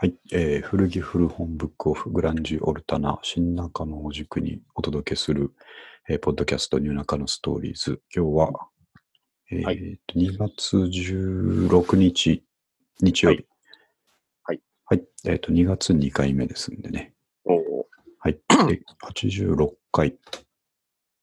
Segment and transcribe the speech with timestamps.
[0.00, 0.06] は。
[0.06, 5.52] はい、えー古着古本ブックオフグランジオルタナ新中野を軸にお届けする、
[6.08, 8.00] えーポッドキャストニューナカのストーリーズ。
[8.14, 8.68] 今日は、
[9.50, 9.72] えーは
[10.06, 12.42] と2月16日
[13.02, 13.46] 日曜日。
[14.44, 14.60] はい。
[14.86, 15.04] はい。
[15.26, 17.12] えっ、と、2月2回目ですんでね。
[17.44, 17.60] おー
[18.18, 18.38] はい。
[18.68, 20.16] で86回、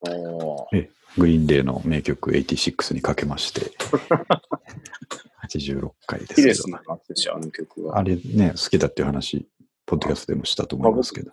[0.01, 3.71] おーえグリーンデーの名曲86にかけまして、
[5.49, 6.41] 86回ですけど。
[6.41, 7.97] いいですね、私、あの曲は。
[7.97, 9.47] あれね、好きだっていう話、
[9.85, 11.31] ポッドキャストでもしたと思いますけど。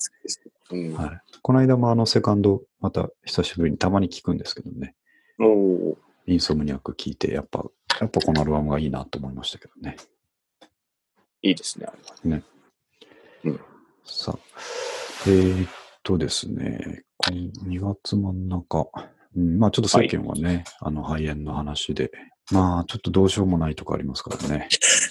[0.70, 0.94] うん。
[0.94, 1.20] はい。
[1.42, 4.94] この間もあのセカンド、また久しぶりにたまに聞くんですけどね。
[5.38, 5.96] おー
[6.26, 7.66] インソムニアック聞いて、やっぱ、
[8.00, 9.96] やっぱこのアルバムがいいなと思いましたけどね。
[11.42, 11.92] いいですね、あ
[12.24, 12.42] れは。
[14.04, 14.38] さあ、
[15.26, 15.70] えーっ
[16.02, 17.36] とですね、この
[17.70, 18.88] 2月真ん中、
[19.36, 22.10] うん、まあちょっと世間はね、あの肺炎の話で、
[22.50, 24.68] まあちょっとどうしようもないとこありますからね。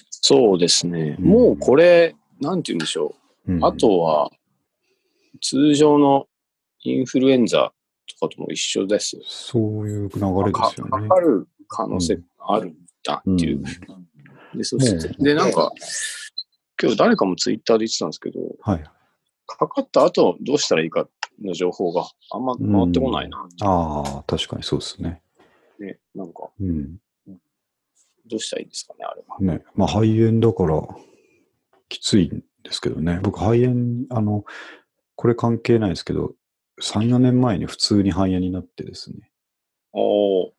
[0.10, 1.18] そうですね。
[1.20, 3.16] うんもうこれ、なんて言うんでしょ
[3.48, 3.54] う。
[3.54, 4.32] うんあとは、
[5.42, 6.28] 通常の
[6.84, 7.74] インフルエンザ
[8.20, 9.18] とかとも一緒です。
[9.26, 11.20] そういう流れですよねかか。
[11.20, 13.64] る可能性があるんだっていう。
[14.56, 15.72] で、そして、で、なんか、
[16.82, 18.84] 今日誰かもツイッターで言ってたんですけど、はい。
[19.46, 21.08] かかった後どうしたらいいか
[21.42, 25.22] の情報があんま回ってこないなああ、確かにそうですね。
[25.80, 26.98] ね、なんか、うん。
[28.26, 29.40] どうしたらいいんですかね、あれは。
[29.58, 30.82] ね、まあ肺炎だから
[31.90, 33.20] きついんですけどね。
[33.22, 34.46] 僕肺炎、あの、
[35.16, 36.34] これ関係ないですけど、
[36.82, 39.32] 3、4年前に普通に肺炎になってですね。
[39.92, 40.52] おー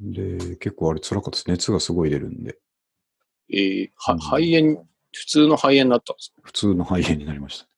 [0.00, 1.44] で、結構あれ辛かったです。
[1.48, 2.58] 熱がすごい出るんで、
[3.50, 6.42] えーはうん肺炎、普通の肺炎になったんですか？
[6.44, 7.68] 普通の肺炎になりました。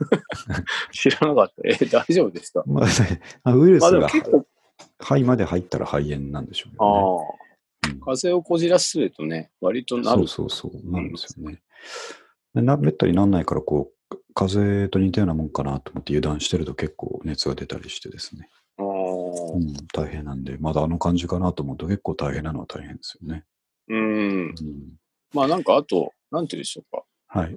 [0.92, 1.54] 知らなかった。
[1.64, 2.62] えー大丈夫ですか？
[2.66, 2.86] まあ、
[3.44, 4.08] あウイルスが
[4.98, 7.38] 肺まで入ったら肺炎なんでしょうけあどあ、ね。
[7.38, 10.26] うん風邪をこじらせるとね、割となる。
[10.28, 11.60] そうそうそう、なんですよね。
[12.54, 18.48] でなめったになんないから、こう、風邪と似たようなもんかなと思って油断してると結構熱が出たりしてですね。
[18.78, 23.44] あーうん、大変なんで、まだあの感じかなと思うと結構大変なのは大変ですよね。
[23.88, 23.98] うん。
[23.98, 24.54] うん、
[25.34, 27.04] まあなんかあと、なんて言うんでしょうか。
[27.26, 27.48] はい。
[27.48, 27.56] あの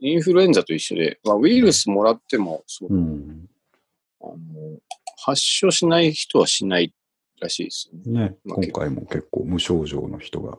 [0.00, 3.48] インフルエンザと一緒で、まあ、ウイルスもらってもそう、うん。
[4.20, 4.36] あの
[5.18, 6.92] 発症しない人はしない
[7.40, 8.20] らしいですよね。
[8.20, 10.58] ね、まあ今回も結構無症状の人が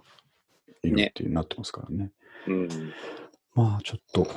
[0.83, 2.11] いるねっていうなってますからね。
[2.47, 2.93] うん。
[3.53, 4.27] まあちょっと、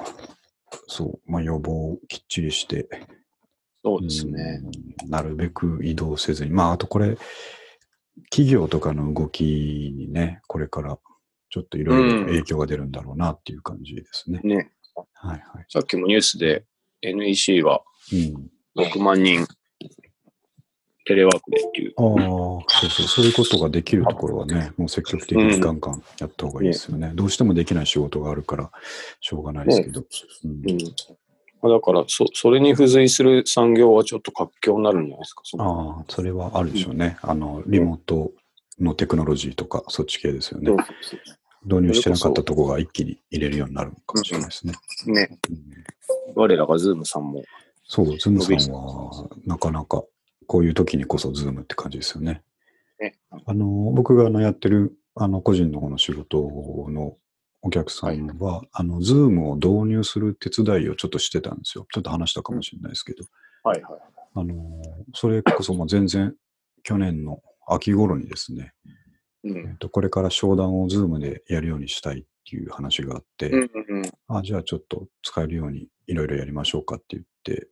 [0.87, 2.89] そう、まあ予防をきっちりして、
[3.83, 4.60] そうですね。
[4.62, 7.16] うんなるべく移動せずに、まああとこれ、
[8.31, 9.44] 企業とかの動き
[9.97, 10.99] にね、これから
[11.49, 14.41] ちょっといろいろ影響が出るんだろうなっていう感じですね。
[14.44, 14.71] ね。
[15.15, 15.66] はいはい。
[15.69, 16.65] さっきもニュースで
[17.03, 18.50] NEC はうん。
[18.77, 19.47] 6万人
[21.06, 21.94] テレワークでっていう。
[21.97, 27.10] ああ、そうそう、そういうことができるところはね、もう積極的にガンガンやった方がいいですよね。
[27.15, 28.71] どうしてもできない仕事があるから、
[29.21, 30.05] しょうがないですけど。
[31.62, 35.43] だからそ、それに付随する産業はちょっと活況になるんじゃないですか？
[35.59, 37.16] ああ、それはあるでしょうね。
[37.22, 38.33] あの、リモート
[38.78, 40.77] のテクノロジーとか、そっち系ですよねそう。
[41.03, 41.21] そう
[41.65, 44.75] 導入してなかったところが一気に入れるようになるかもしれないですね。
[44.88, 45.38] そうね。
[45.50, 45.81] うん
[46.34, 47.43] 我らがズームさんも。
[47.84, 50.04] そう、ズームさんは、なかなか、
[50.47, 52.43] こういう時にこそズームって感じですよね。
[52.98, 53.19] ね。
[53.47, 56.38] あの、僕があのやってる、あの、個人の方の仕事
[56.91, 57.16] の
[57.62, 61.87] お客さんは、あの、ズームを導入する手伝いをちょっとしてたんですよ。
[61.92, 63.25] ちょっと話したかもしれないですけど、
[63.65, 64.00] はいはい。
[64.34, 64.54] あの、
[65.15, 66.34] それこそもう全然、
[66.82, 68.72] 去年の秋頃にですね、
[69.45, 69.59] うん。
[69.59, 74.03] えっと、これから商談をズームでやるようにしたいっていう話があって、うんうんうん。
[74.28, 77.69] あ、じゃあちょっと使えるようにいろいろやりましょうかって言って、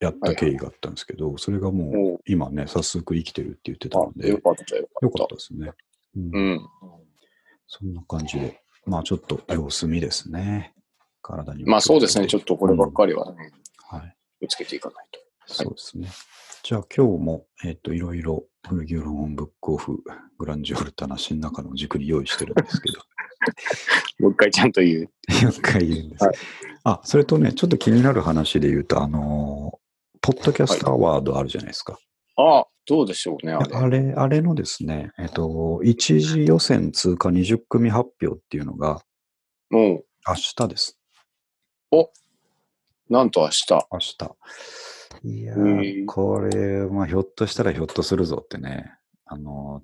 [0.00, 5.10] やった経緯があったんですけど、それがもう今ね、早速生きてるって言ってたあの、で、よよかったよかかっ。
[5.10, 5.70] ったたですね。
[6.16, 6.60] うんうん。
[7.68, 10.74] そんな感じで、まあちょっと様子見ですね。
[11.22, 12.26] 体にはまあそうですね。
[12.26, 13.52] ちょっとこればっかりはね、
[13.88, 14.16] はい。
[14.40, 15.20] 気をつけていかないと。
[15.46, 16.08] そうですね。
[16.62, 20.02] じゃあ今日も、えっ、と、いろいろ古着ロンブックオフ、
[20.38, 22.98] グランジオルタナ新中の軸に用意してるんですけど、
[24.20, 25.10] もう一回ちゃんと言う。
[25.28, 26.24] 4回言うんです。
[26.24, 26.34] はい
[26.84, 29.82] あ、それとね、ちょっと気になる話で言うと、あのー
[30.24, 31.98] ポッドキャストアワードあるじゃないですか。
[32.36, 33.76] ああ、どうでしょうね、あれ。
[33.76, 39.02] あれ、あれのですね、えっと、一次予選通過20組発表っていうのが
[39.70, 40.96] もう、明日です。
[43.12, 43.72] なんと明日。
[43.92, 44.36] 明日。
[45.24, 48.92] いやへー、ーこれ、まあ、ひょっとしたらひょっとするぞってね、
[49.26, 49.82] あの、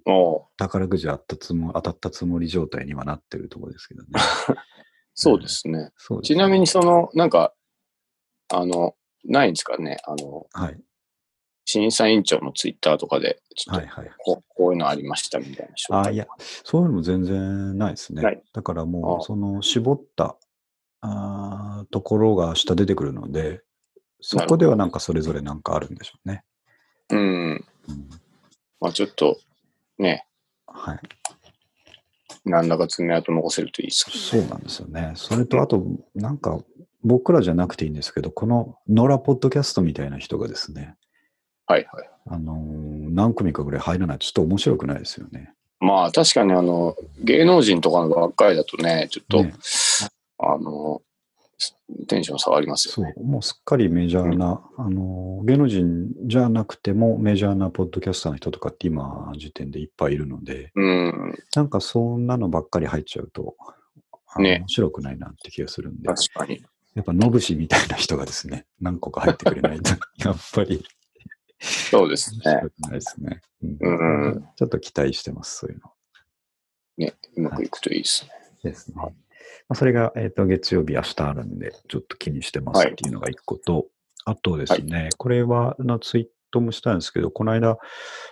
[0.57, 4.09] 宝くじ当たったつも当たったつもり状態にはなってるところですけどね。
[5.15, 5.91] そうですね。
[5.97, 7.55] すちなみにその、なんか、
[8.51, 8.95] あの、
[9.25, 9.99] ないんですかね？
[10.05, 10.81] あの、はい。
[11.65, 14.11] 審査委員長のツイッターとかで、ちょっとはいはい。
[14.25, 16.27] こういうのありましたみたいなあいや、
[16.65, 18.43] そういうのも全然ないですね。
[18.53, 20.37] だからもう、あその絞った
[21.01, 23.63] あーところが下出てくるので、
[24.21, 26.45] そこではなんかそれぞれなんかあるんでしょうね。
[27.11, 27.19] うん。
[27.19, 27.65] うん、
[28.81, 29.39] まあちょっと、
[29.99, 30.27] ね、
[30.67, 31.01] はい。
[32.45, 35.13] 何らか爪痕残せるといいですけどそうなんですよね。
[35.17, 35.85] それと、あと、
[36.15, 36.59] なんか、
[37.05, 40.97] 僕らじゃなくていいんですけど、この野良ポッドキャストみたいな人がですね、
[41.67, 42.11] はいはい。
[42.27, 45.53] あのー何組かぐらい入らないとちょっと面白くないですよね。
[45.81, 49.55] まあ確かにあの、芸能人とかのばっかりだとね、ちょっと、ね
[50.39, 51.03] あの、
[52.07, 53.13] テンション下がりますよね。
[53.17, 63.57] そう、もうすっかりメジャーな、あのー芸能人じゃなくてもメジャーなポッドキャスターの人とかって今時点でいっぱいいるので、うん、なんかそんなのばっかり入っちゃうと、
[64.39, 66.65] ね面白くないなって気がするんで、確かに。
[66.95, 70.85] やっぱ野節みたいな人がですね、何個か入ってくれないと、 やっぱり
[71.61, 72.41] そうですね。
[72.45, 73.41] 面白くないですね。
[73.63, 75.93] うんうんちょっと期待してます、そういうの。
[76.99, 78.31] ね、うまくいくといいですね。
[78.63, 78.97] ですね。
[79.69, 83.87] まあ、それが、えっと月曜日、明日あるんで、ちょっと気にしてますっていうのが一個と、
[84.25, 87.79] あとですね、これはあのツイートもしたんですけど、この間、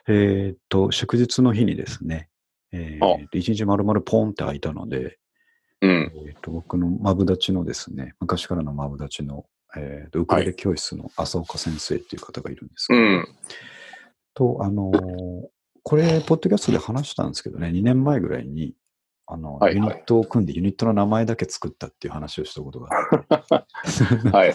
[0.08, 2.28] えっと、祝日の日にですね、
[2.72, 5.18] えあー、一日丸々ポンって開いたので、
[5.82, 6.12] うん。
[6.26, 9.46] えっと僕のマブダチのですね、昔からのマブダチの、
[9.76, 13.26] えーとウクレレ教室の浅岡先生っていう方がいるんですけど、うん。
[14.34, 15.46] と、あのー
[15.88, 18.74] これ、ポッドキャストで話したんですけどね、2年前ぐらいに、
[19.28, 22.88] あの、はいはいユニットを組んでユニットの名前だけ作ったっていう話をしたことが
[23.28, 24.54] あって、 はい。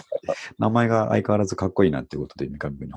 [0.58, 2.92] 名前が相変わらずかっこいいなっていうことで三上君に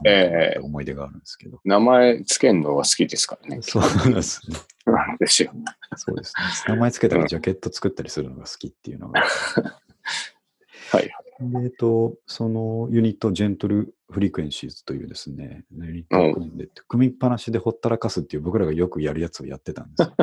[0.64, 3.62] 思い出があるんですけど、名前つけるのが好きですからね？
[3.62, 4.58] そうなんですね。
[5.20, 5.52] ですよ。
[5.98, 6.34] そうです
[6.68, 6.76] ね。
[6.76, 9.24] 名前つけたらジャケット作ったりするのが好きっていうのが。
[10.92, 11.04] はい。
[11.40, 20.14] で、えっと、そのユニット、ジェントルフリクエンシーズというですね、ユニットを組んで、組みっぱなしでほったらかすっていう僕らがよくやるやつをやってたんですよ。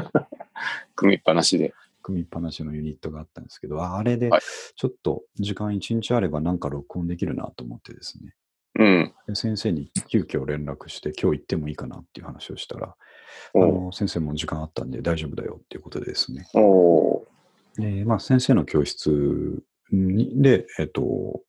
[0.97, 1.75] 組みっぱなしで。
[2.03, 4.41] 組みっぱなしのユニットがあったんですけど、ああれではい
[4.75, 8.35] ちょっと時間1日あればなんか録音できるなと思ってですね、
[8.79, 9.15] うん。
[9.29, 12.97] で先生に急遽連絡して、今日行ってもいいかなっていう話をしたら、あ
[13.55, 17.25] おの先生も時間あったんで大丈夫だよっていうことでですね、お
[17.77, 21.41] でまあ、先生の教室にで、えっと、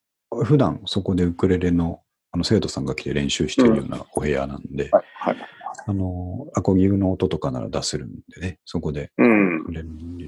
[0.44, 2.02] 普段そこでウクレレの
[2.32, 5.04] あの生徒さんが来て練習しているようなお部屋なんで、はい。
[5.14, 5.38] はい。
[5.86, 9.54] あの、アコギの音とかなら出せるんでね、そこでうん。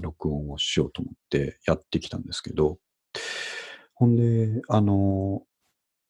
[0.02, 2.78] 録音をしようと思ってやってきたんですけど、
[3.94, 5.42] ほんで、あの、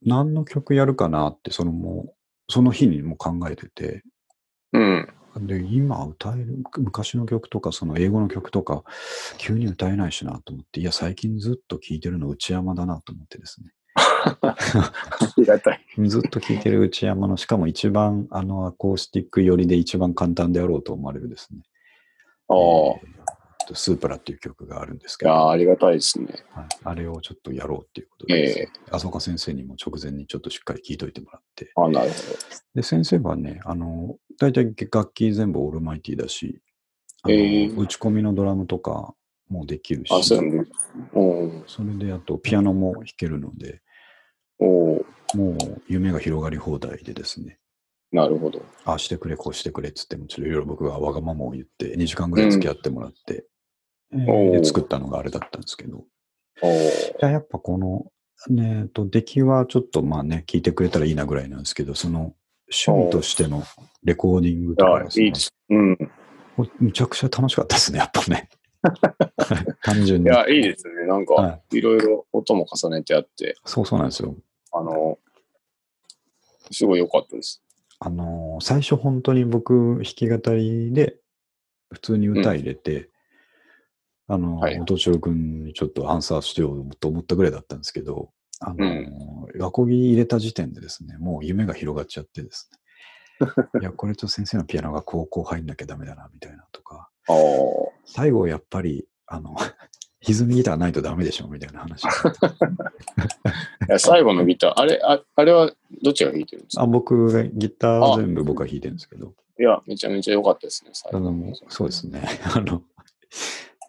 [0.01, 2.13] 何の曲やるかなって、そのもう、
[2.49, 4.03] その日にも考えてて、
[4.73, 5.07] うん。
[5.47, 8.83] で、今歌える、昔の曲とか、その英語の曲とか、
[9.37, 13.71] 急に歌えないしなと思って、いや、最近ずっと聴いてるの内山だなと思ってですね。
[14.41, 14.55] あ
[15.37, 15.81] りがたい。
[16.07, 21.61] ずっと聴いてる内山の、しかも一番、あの、アコースティック寄りで一番簡単であろうと思われるですね。
[22.49, 22.55] ああ。
[22.55, 23.15] えー
[23.65, 26.27] とスープラっていう曲があるんですけど、いやーありがたいですね。
[26.53, 32.15] はい、あれをちょっっとやろうっていうことでですね、浅岡先生にも直前にちょっとしっかり聞いといてもらって、あなるほ
[32.75, 36.61] で、先生はね、あの、大体楽器全部オールマイティだし、
[37.27, 39.15] えー打ち込みのドラムとか
[39.49, 40.51] もできるし、それ
[41.95, 43.81] であとピアノも弾けるので、
[44.59, 47.59] おもう夢が広がり放題でですね、
[48.11, 48.61] なるほど。
[48.85, 53.45] ああしてくれ、こうしてくれっつっても、ちょっといろいろ僕がわがままを言って、2時間ぐらい付き合ってもらって、
[54.13, 56.05] えーおーで作ったのがあれだったんですけど、
[56.61, 58.05] おじゃあやっぱこの、
[58.49, 62.33] ね、えっと出来はちょっとまあね、聞いてくれたらいいなぐらいなんですけど、その
[62.71, 63.63] 趣味としての
[64.03, 65.53] レコーディングとかあですねいいです。
[65.69, 65.97] うん。
[66.79, 68.49] むちゃくちゃ楽しかったですね、やっぱね。
[69.83, 70.29] 単純に。
[70.29, 71.07] いや、いいですね。
[71.07, 74.35] なんはか、いろいろ音も重ねてあって、そうそうなんですよ。
[74.77, 75.17] あの、
[76.71, 77.63] すごい良かったです。
[77.99, 81.17] あのー最初本当に僕、弾き語りで
[81.91, 83.09] 普通に歌入れて、
[84.27, 92.79] あのー、はい音千代君にちょっとアンサーしてようと思ったぐらいだったんですけど、あのー、アコギ入れた時点でですね、もう夢が広がっちゃってですね。
[93.81, 97.09] いや、これと先生のピアノが高校入んなきゃダメだな、みたいなとか。
[98.05, 99.55] 最後やっぱり、あの、
[100.27, 102.03] 歪みギターないとダメでしょ、みたいな話。
[102.05, 102.07] い
[103.89, 105.71] や最後のギター、あれ、ああれは
[106.03, 106.83] どっちが弾いてるんですか？
[106.83, 112.23] あ僕がギター全部僕が弾いてるんですけど、いや、めちゃめちゃ良かったですね、最後そうですね。
[112.55, 112.81] あの、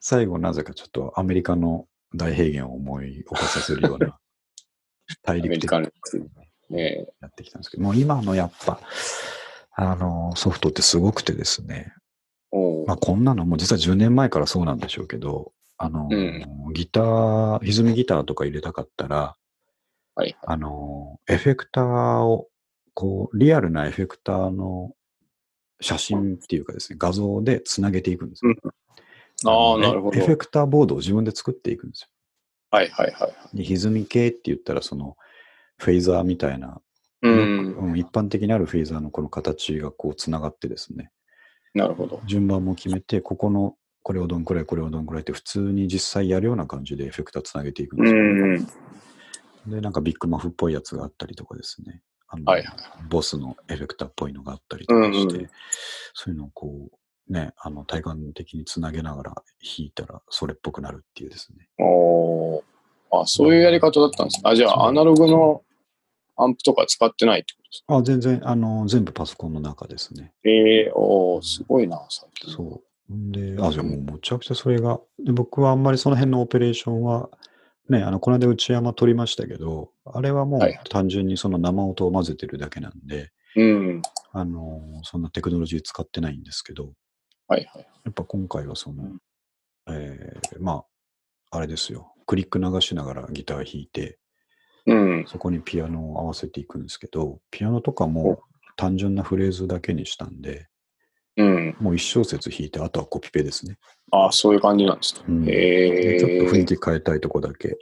[0.00, 4.18] 最後なぜかちょっとアメリカの大平原を思い起こさせるような
[5.22, 5.80] 大陸的な
[6.70, 7.06] ね。
[7.20, 8.80] やってきたんですけど、もう今のやっぱ、
[9.72, 11.92] あの、ソフトってすごくてですね、
[12.86, 19.36] まあこんなのもう実は10年前からそうなんでしょうけど、あの、うギター、歪みギターとか入れたかったら、
[20.14, 20.36] はい。
[20.46, 21.84] あの、エフェクター
[22.24, 22.48] を
[22.96, 24.94] こう、リアルなエフェクターの
[25.82, 28.54] 写真っていうかですね、画像でつなげていくんですよ。
[29.44, 30.18] ああ、のなるほど。
[30.18, 32.10] エフェクターボードを自分で作っていくんです
[32.70, 33.28] はいはいはい。
[33.28, 33.34] よ。
[33.52, 35.18] で、歪み系って言ったら、その、
[35.76, 36.80] フェイザーみたいな、
[37.20, 37.76] うん。
[37.90, 41.10] うん一般的にあるフェイザーのこの形がこうつながってですね、
[41.74, 42.22] なるほど。
[42.24, 49.72] 順番も決めて、ここのこれをどんくらい、これをどんくらいって普通に実際やるような感じでエフェクターつなげていくんうですよ。
[49.72, 49.74] ん。
[49.74, 52.02] で、なんかビッグマフっぽいやつがあったりとかですね。
[52.28, 52.76] あのはいはい。
[53.08, 55.50] ボスのエフェクターっぽいのがあったりとかして、うんうん
[56.14, 56.88] そういうのをこ
[57.28, 59.42] う、ね、あの体感的につなげながら弾
[59.88, 61.68] いたらそれっぽくなるっていうですね。
[61.84, 62.62] おー
[63.10, 64.42] あ、そういうやり方だったんですね。
[64.44, 65.64] あ、じゃあ、アナログの
[66.36, 67.96] アンプとか使ってないってことですか？
[67.96, 70.32] あ、全然、あの、全部パソコンの中ですね。
[70.44, 72.54] ええおーすごいな、最近。
[72.54, 72.82] そう。
[73.12, 77.30] んで、あ、じゃあもうむちゃくちゃそれが、で僕はあんまりその辺のオペレーションは、
[77.88, 84.02] ね、あの、この間内山撮りましたけど、あれはもうはい単純にその生音を混ぜてるだけなんで、うん。
[84.32, 86.92] あの、そんなテクノロジー使ってないんですけど、
[87.48, 87.86] はいはい。
[88.04, 89.18] やっぱ今回はその、うん
[89.88, 90.84] えーま
[91.50, 92.12] あ、あれですよ。
[92.26, 94.18] クリック流しながらギター弾いて、
[94.86, 95.24] うん。
[95.26, 98.40] そこにピアノを合わせていくんですけど、ピアノとかも
[98.76, 100.68] 単純なフレーズだけにしたんで、
[101.36, 101.76] うん。
[101.80, 103.78] もう一小節弾いて、あとはコピペですね。
[104.10, 105.24] あ、そういう感じなんですね。
[105.28, 107.76] うんええでちょっと雰囲気変えたいとこだけ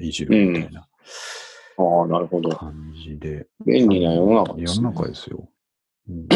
[0.00, 0.86] いじるみたいな
[1.78, 2.50] ああ、なるほど。
[2.50, 4.84] 感じで、便利な世の中で世すね。
[4.84, 5.48] の中ですよ。
[6.08, 6.28] うん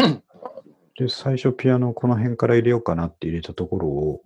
[0.99, 4.21] で、最初ピアノこの辺から入れようかなって入れたところを、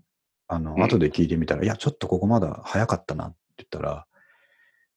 [0.47, 4.05] あの、うん後で聞いてみたら、いや、ちょっとここまだ早かったなって言ったら、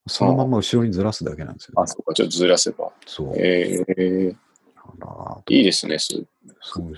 [0.07, 2.93] そのまま後ろにずらすだけなんですよ、あ、そうか、ちょっとずらせば。
[3.07, 3.33] そう。
[3.37, 4.37] ええ
[5.01, 5.97] あらいいですね。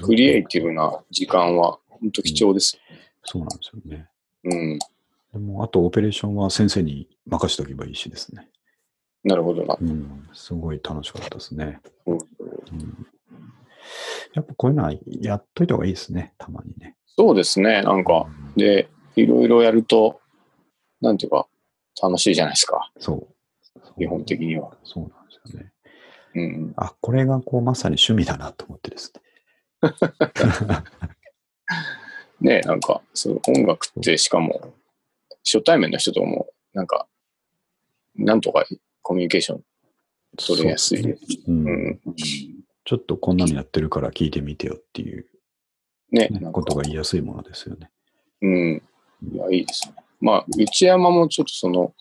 [0.02, 2.78] クリエイティブな時間は、本当貴重です。
[3.24, 4.08] そうなんですよね。
[4.44, 4.78] うん。
[4.78, 8.48] でも、あとオペレーションは先生に任せておけばいいしですね。
[9.24, 9.76] なるほどな。
[9.80, 11.80] うん、すごい楽しかったですね。
[12.06, 13.06] うんうん、
[14.34, 16.94] やっぱこういうのはやっといた方がいいですね、たまにね。
[17.06, 17.82] そうですね。
[17.82, 18.26] なんか、
[18.56, 20.20] で、いろいろやると、
[21.00, 21.48] なんていうか、
[22.00, 22.92] 楽しいじゃないですか。
[22.98, 23.36] そう。
[23.98, 24.76] 基本的には。
[24.84, 25.15] そうな。
[26.36, 26.74] うん。
[26.76, 29.12] あ、これがこうまさに趣味だなと思ってです
[32.40, 32.58] ね。
[32.58, 34.74] ねなんか、そう音楽ってしかも、
[35.44, 37.06] 初対面の人とも、なんか、
[38.14, 38.66] なんとか
[39.00, 39.64] コミュニケーション
[40.36, 41.02] 取れやすい。
[41.02, 41.08] そ
[41.48, 42.00] うんうん。
[42.84, 45.26] ちょっとこんなのやってるから聞いてみてよっていう、
[46.12, 47.90] ね、ねことが言いやすいものですよね。
[48.42, 48.82] うん。
[49.32, 49.94] いや、いいですね。
[50.20, 51.94] まあ、内山もちょっとその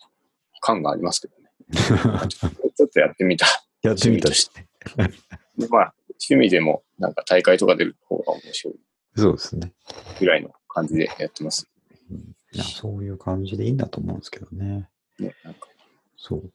[0.60, 1.50] 感がありますけどね。
[2.76, 3.46] ちょっとやってみた。
[3.86, 4.50] やってみたし。
[5.58, 8.74] でまあ、趣味でもなんか大会とか出る方が面白い
[9.16, 9.72] そうですね。
[10.20, 11.68] ぐらいの感じでやってます。
[12.10, 14.88] うんいやそういう感じでいいんだと思うんですけどね。
[15.18, 15.68] ね、なんか
[16.16, 16.52] そう。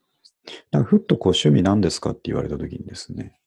[0.72, 3.38] なんかふっとこう趣味何ですかって言われたときにですね。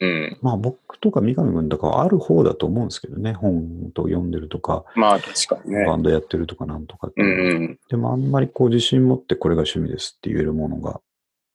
[0.00, 0.38] うん。
[0.42, 3.32] まあ僕とか三上君とかはある方だと思うんですけどね。
[3.32, 5.86] 本と読んでるとか、まあ、確かにね。
[5.86, 11.00] バンドやってるとかなんとかってういうんでもあんまりこう自信持ってこれが趣味ですって言えるものが、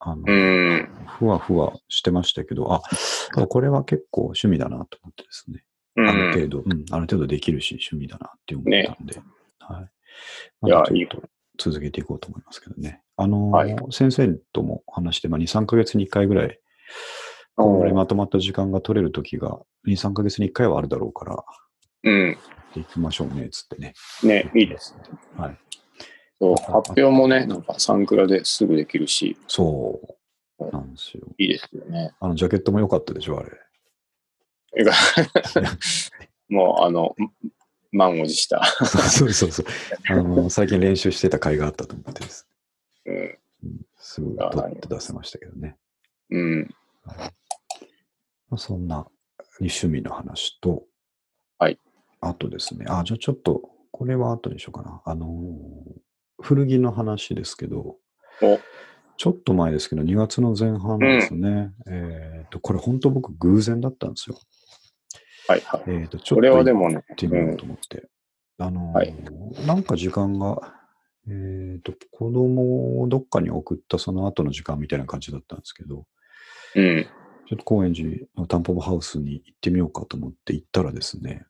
[0.05, 0.35] あの、うん。
[0.35, 0.89] うん。
[1.07, 2.81] ふわふわしてましたけど、あ、
[3.47, 5.63] これは結構趣味だなと思ってですね。
[5.95, 6.33] うあるん。
[6.33, 8.65] 程度、うん、ある程度できるし趣味だなって思っ
[8.97, 9.15] たんで、
[9.59, 9.89] はい。
[10.61, 11.23] まあちょっと
[11.57, 13.01] 続けていこうと思いますけどね。
[13.15, 16.59] あのーはい先生とも話して、まあ、2、3ヶ月に1回ぐらい、
[17.55, 21.43] このぐらいまとまった時間が取れる時が、2、3ヶ月に1回はあるだろうから、
[22.03, 22.37] うん。
[22.75, 23.93] 行きましょうね、つってね。
[24.23, 25.03] ね、いいですね。
[25.37, 25.57] はい。
[26.39, 29.99] そう、発表もね、なんかサンクラですぐできるし、そ
[30.59, 30.71] う。
[30.71, 31.23] なんですよ。
[31.37, 32.13] いいですよね。
[32.19, 33.49] あの、ジャケットも良かったでしょ、あれ。
[36.49, 37.15] もう、あの、
[37.91, 38.63] 満を持した。
[38.65, 39.65] そうそうそう。
[40.09, 42.47] あの、最近練習してた甲斐があったと思ってです。
[43.05, 43.15] うん。
[43.15, 43.39] うん
[44.05, 45.77] すぐ撮って出せましたけどね。
[46.29, 46.75] うん。
[47.05, 49.07] まあ、そんな
[49.61, 50.83] 趣味の話と、
[51.57, 51.79] はい。
[52.19, 53.61] あとですね、あ、じゃあちょっと、
[53.91, 55.01] これは後にしようかな。
[55.05, 56.03] あのー
[56.43, 57.97] 古着の話ですけど、
[58.41, 58.59] お
[59.15, 61.71] ちょっと前ですけど、2月の前半ですね。
[61.87, 64.37] えっ、と、これ本当僕偶然だったんですよ。
[65.47, 65.83] はいはい。
[65.87, 68.07] えっ、と、ちょこっと行っれはでもね、てみようと思って。
[68.59, 69.15] あのーはい
[69.65, 70.73] なんか時間が、
[71.27, 76.05] えっ、と、子供をどっかに送ったその後の時間みたいな感じだったんですけど、
[76.75, 77.05] うん。
[77.47, 81.45] ちょっと高円寺のタンポポハウスに行ってみようかと思って行ったらですね、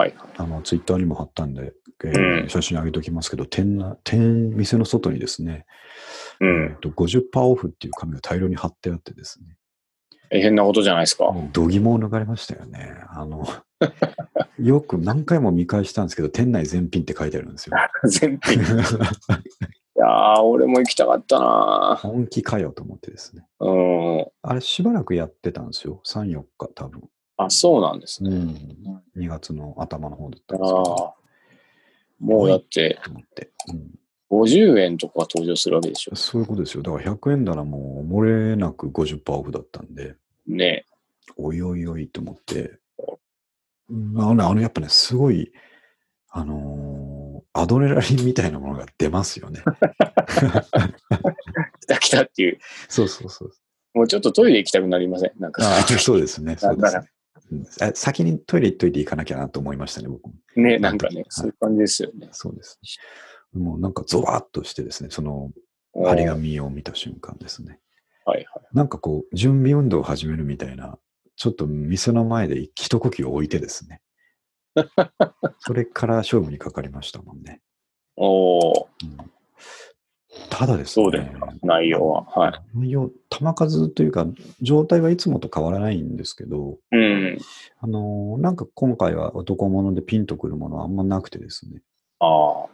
[0.00, 0.14] はい。
[0.38, 5.66] あの、ツイッターにも貼ったんで、えーうん写真上げておきますけど、店内、店、店の外にですね、
[6.40, 6.64] うん。
[6.72, 9.56] えーと50%オフっていう紙が大量に貼ってあってですね、
[10.30, 11.30] 大変なことじゃないですか。
[11.52, 12.94] 度肝を抜かれましたよね。
[13.10, 13.46] あの、
[14.58, 17.76] よく何回も見返したんですけど、店内全品って書いてあるんですよ。
[18.08, 18.62] 全品。
[18.62, 18.66] い
[19.96, 23.44] やー、俺も行きたかったな本気かよと思ってですね。
[23.58, 23.70] う
[24.22, 24.26] ん。
[24.40, 26.00] あれしばらくやってたんですよ。
[26.06, 27.02] 3、4日多分。
[27.44, 28.30] あ、そうなんですね。
[28.30, 29.02] うん。
[29.16, 31.06] 2月の頭の方だったあんですけど。
[31.08, 31.14] あ。
[32.18, 32.98] もうだって。
[33.68, 33.90] うん。
[34.30, 36.14] 50円とか登場するわけでしょ。
[36.14, 36.82] そういうことですよ。
[36.82, 40.14] だから100円棚も漏れなく50%オフだったんで、
[40.46, 40.84] ね
[41.36, 42.78] おいおいおいと思って、
[43.88, 45.52] うんあのね、あのやっぱね、すごい、
[46.28, 47.20] あのー
[47.52, 49.60] アドレナリンみたいなものが出ますよね。
[51.80, 52.58] 来た来たっていう。
[52.88, 53.52] そうそうそう。
[53.94, 55.32] もうちょっとトイレ行きたくなりません？
[55.40, 55.62] なんか。
[55.64, 56.56] あそうですね。
[56.56, 57.19] そうですだね、うん
[57.80, 60.34] あ先にトイレ行っといて行かなきゃなと思いましたね、僕も。
[60.56, 62.28] ね、なんかねはい、そういう感じですよね。
[62.32, 62.78] そうです。
[63.52, 65.50] もうなんかゾワーッとしてですね、その
[65.94, 67.80] うん張り紙を見た瞬間ですね。
[68.24, 68.64] はいはい。
[68.72, 70.98] なんかこう、準備運動を始めるみたいな、
[71.36, 74.00] ちょっと店の前で一呼吸を置いてですね。
[75.58, 77.60] それから勝負にかかりましたもんね。
[78.16, 79.30] おーうん
[80.48, 81.04] ただですね。
[81.04, 82.24] そうですか、内容は。
[82.24, 82.78] はい。
[82.78, 84.26] 内容、球数というか、
[84.60, 87.38] 状態はいつもと変わらないんですけど、うん。
[87.80, 91.82] あのーなんか今回は男物でピンとくるものはあんまなくてですね。
[92.20, 92.28] ああ、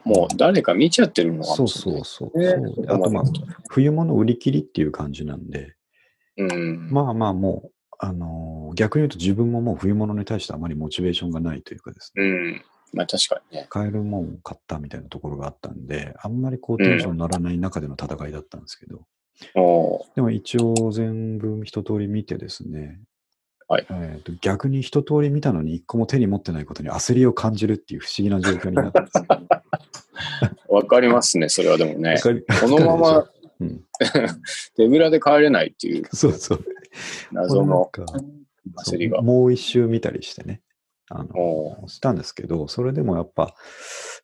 [0.04, 1.68] もう誰か見ちゃってるのかそう。
[1.68, 2.38] そうそう。
[2.38, 3.24] ねそうであとまあ、
[3.68, 5.74] 冬物売り切りっていう感じなんで、
[6.36, 6.90] うん。
[6.90, 12.62] まあまあもう、あのー逆に言うと自分ももう冬物に対してあまりモチベーションがないというかですね、うん。
[12.96, 13.66] まあ確かにね。
[13.68, 19.02] 買えるもんを買ったみたいなところがあったんで、あんまりこうテンション乗らない中での戦いだったんですけど、
[19.54, 20.14] おー。
[20.16, 22.98] でも一応全部一通り見てですね、
[23.68, 23.86] はい。
[23.90, 29.26] えーと逆に一通り見たのに一個も手に持ってないことに焦りを感じるっていう不思議な状況になったんですよ。
[30.68, 32.18] わかりますね、それはでもね。
[32.22, 32.30] こ
[32.68, 33.30] のまわま
[34.76, 36.64] 手ぶらで帰れないっていうそうそう。
[37.32, 37.90] 謎の
[38.84, 39.22] 焦りが。
[39.22, 40.60] もう一周見たりしてね、
[41.08, 43.54] あおの、したんですけど、それでもやっぱ、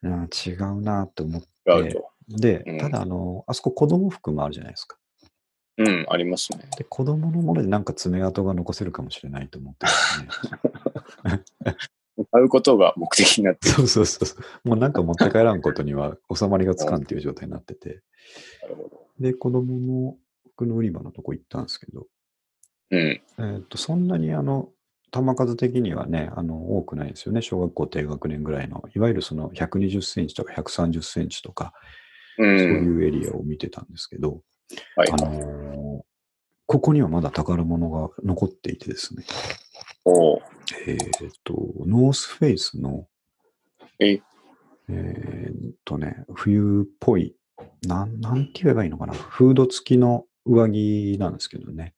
[0.03, 1.49] うん違うなと思って。
[2.29, 4.97] でうん、ただあの、あそこ子供服もあるじゃないですか。
[5.79, 6.69] うん、ありますね。
[6.77, 12.27] で、子供のものでなんか爪痕が残せるかもしれないと思ってですね。
[12.31, 13.75] 買うことが目的になってる。
[13.75, 14.69] そうそうそう。
[14.69, 18.03] もうなんか持って帰らんことには収まりがつかんっていう状態になってて。
[18.63, 19.07] なるほど。
[19.19, 20.17] で、子供の
[20.55, 22.07] 服の売り場のとこ行ったんですけど、
[22.91, 23.01] うん。
[23.01, 23.23] え
[23.59, 24.69] っ、と、そんなにあの、
[25.13, 27.43] 玉数的にはね、あの、多くないですよね。
[27.43, 31.75] 小学校低学年ぐらいの、いわゆるその120センチとか130センチとか、
[32.39, 32.43] う。
[32.43, 34.43] そういうんエリアを見てたんですけど、
[34.97, 35.17] はいあ。
[35.17, 36.03] のー
[36.67, 39.25] ここにはまだ宝物が残っていてですね、
[40.07, 40.41] おー
[40.87, 40.99] えっ、
[41.45, 41.53] と、
[41.87, 43.07] ノースフェイスの、
[43.99, 44.23] え、
[44.89, 47.37] えーっとね、冬っぽい、
[47.87, 51.93] なん、なんて言えばいいのかな、フード付きの上着なんですけどね。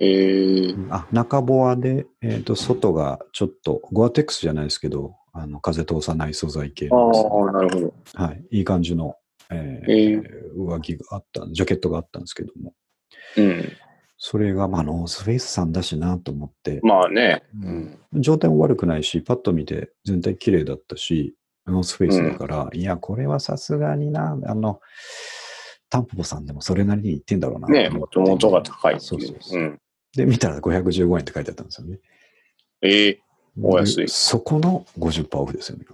[0.00, 7.94] えー、あ、中ボアで、えーっと、外がちょっと、ゴアテックスじゃないですけど、あの、風通さない素材系ああ、なるほど。
[8.14, 9.16] はい、いい感じの、
[9.50, 10.22] えーえ
[10.56, 12.72] 上着があった、ジャケットがあったんですけども、
[13.36, 13.72] うん。
[14.16, 17.42] それが、まあ、ノースフェイスさんだしなと思って、まあね。
[17.62, 17.98] ううん。
[18.14, 21.34] 状態も悪くないし、パッと見て全体綺麗だったし、
[21.66, 24.80] ノースフェイスだから、いや、これはさすがにな、あの、
[25.90, 29.00] タンポポさんでもそれなりに言ってんだろうなね、と思ってもともとが高い。
[29.00, 29.80] そうそうそううん。
[30.16, 31.98] で、見たら515円って書いてあったんですよね。
[32.82, 33.18] えー、
[33.62, 35.84] お安いでそこの50%オフですよね。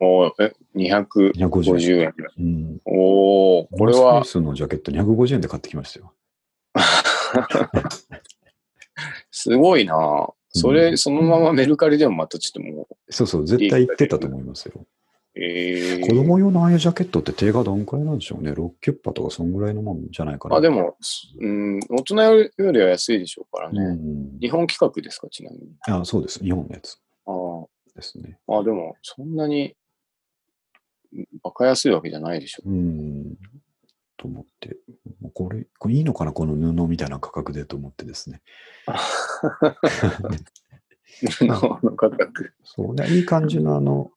[0.00, 2.00] おーえ、250 250円。
[2.00, 2.14] 円。
[2.38, 2.80] うん。
[2.84, 6.14] おおこれはノースのジャケット250円で買ってきましたよ。
[9.30, 14.86] すごいなそれ、そのままメルカリでもまたちょっともそうそう、絶対言ってたと思いますよ。
[15.34, 18.52] う、えー、子供用のああいうジャケットって定価どんくらいなんでしょうね。
[18.52, 20.56] 6キュッパとかそんぐらいのもんじゃないかな。
[20.56, 20.96] あ、でも、
[21.38, 23.80] うん、大人よりは安いでしょうからね。
[23.80, 24.38] うん。
[24.40, 25.68] 日本企画ですか、ちなみに。
[25.86, 26.42] あそうです。
[26.42, 28.38] 日本のやつあーですね。
[28.48, 29.74] あ、でも、そんなに、
[31.42, 33.36] バカ安いわけじゃないでしょうん。
[34.16, 34.76] と思って。
[35.32, 38.42] これ、これいいのかなこの布みたいな価格でと思ってですね。
[41.30, 41.56] 布の
[41.96, 42.52] 価格。
[42.64, 43.08] そうね。
[43.08, 44.10] いい感じのあの、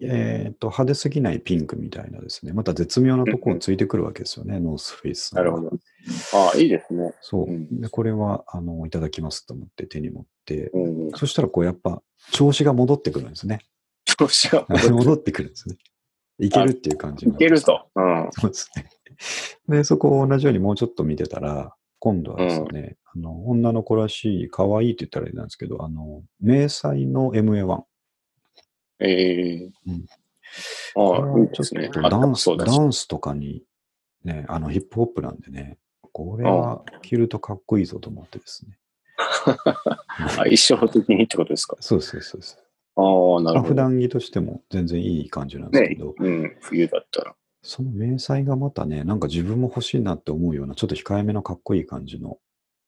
[0.00, 2.52] えっ、と、派手すぎないピンクみたいなですね。
[2.52, 4.60] また絶妙なところついてくるわけですよね。
[4.60, 5.34] ノースフェイス。
[5.34, 5.70] なるほど。
[6.34, 7.12] ああ、いいですね。
[7.20, 7.46] そう。
[7.46, 11.10] うんで、これは、あの、いただきますと思って手に持って、うん。
[11.16, 13.60] そしたらこうやっぱ調子が戻ってくるんですね。
[14.04, 15.76] 調子が戻ってくる んですね。
[16.40, 17.88] いけるっていう感じにいけると。
[17.96, 18.28] うん。
[18.30, 18.88] そうですね。
[19.68, 27.82] で、そこを同じようにもうちょっと見てたら、今度はですね、あの、女の子らしい、可愛いって言ったらあれなんですけど、あの、迷彩の MA1。
[29.00, 30.06] ええうん
[30.96, 31.88] ああ、いいちょっですね。
[31.90, 33.62] とダンス、ダンスとかに、
[34.24, 35.78] ね、あの、ヒップホップなんでね、
[36.12, 38.78] これは着るとかっこいいぞと思ってですね。
[40.38, 41.76] あ一生的にってことですか？
[41.80, 42.58] そうです、そうです。
[42.96, 43.74] ああ、なるほど。
[43.74, 47.34] 段着としても全然いい感じなんですけねど、、うん、冬だったら。
[47.62, 52.38] その迷彩がまたね、なんか自分も欲しいなって思うような、ちょっと控えめのかっこいい感じの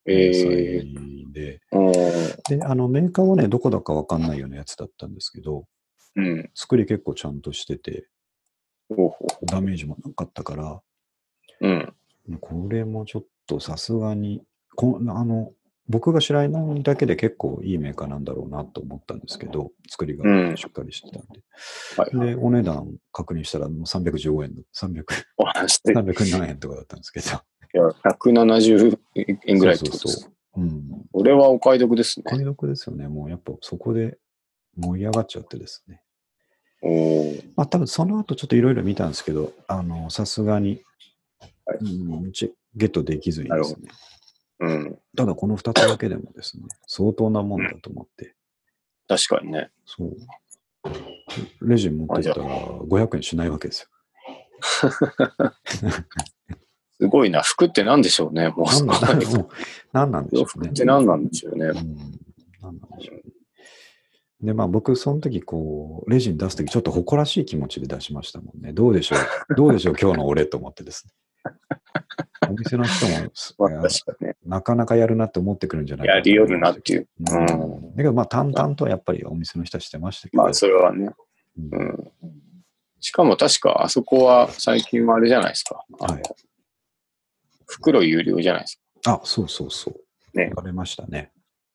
[0.06, 1.92] え載で、うん。
[2.48, 5.66] で、あの、メーカーはね、どこだかわかんないようなやつだったんですけど、
[6.16, 6.50] うん。
[6.54, 8.08] 作り結構ちゃんとしてて、
[8.88, 10.82] ほうほダメージもなかったから、
[11.60, 11.68] う。
[11.68, 11.94] うん。
[12.40, 14.42] これもちょっとさすがに、
[14.76, 15.52] こあの、
[15.88, 21.40] 僕が知らないだけで結構いいメーカーなんだろうなと思ったんですけど、作りうんがしっかりしてたんで。
[21.96, 22.28] はいはい。
[22.28, 25.04] で、お値段確認したらもう315円の、300、
[25.36, 27.26] お話して、い307円とかだったんですけど。
[27.72, 28.98] や、170
[29.46, 30.30] 円ぐらいってことですそうそう。
[30.30, 30.60] そう。
[30.62, 30.82] うん。
[31.12, 32.24] これはお買い得ですね。
[32.26, 33.08] 解読ですよね。
[33.08, 34.18] もうやっぱそこで
[34.76, 36.02] 盛り上がっちゃってですね。
[37.56, 40.82] まあ多分その後ちょっといろいろ見たんですけど、あの、さすがに、
[41.66, 43.88] はいうん、ちゲットできずにですね。
[44.60, 44.98] うん。
[45.16, 48.34] ただこの2つだけでもですね、相当なもんだと思って、
[49.08, 49.70] 確かにね。
[49.86, 50.16] そう。
[51.62, 53.88] レジ持ってったら500円しないわけですよ。
[57.00, 57.42] すごいな。
[57.42, 58.50] 服って何でしょうね。
[58.50, 60.72] もう 何なんでしょうね洋服っ。
[60.72, 61.66] て何なんでしょうね。
[61.66, 62.19] うん、何なんでしょうね。
[64.42, 68.72] で、まあ僕、その時こう、レジに出す時ちょっと誇らしい気持ちで出しましたもんね。
[68.72, 71.12] どうでしょうどうでしょう今日の俺と思ってですね。
[72.48, 73.30] お店の人も。
[74.46, 77.02] なかなかやるなって思ってくるんじゃないかやりよるなっていう。
[77.02, 77.34] う。
[77.34, 77.90] うんん。
[77.90, 80.42] だけどまあ淡々とやっぱりお店の人はしてましたけど。
[80.42, 81.10] まあ、それはね。
[81.58, 82.12] うんうん。
[83.00, 85.84] しかも確か、あそこは最近はあれじゃないですか。
[85.98, 86.22] はい
[87.70, 89.14] 袋有料じゃないですか。
[89.14, 89.94] あ、そうそうそう。
[90.36, 91.32] ね言われましたね、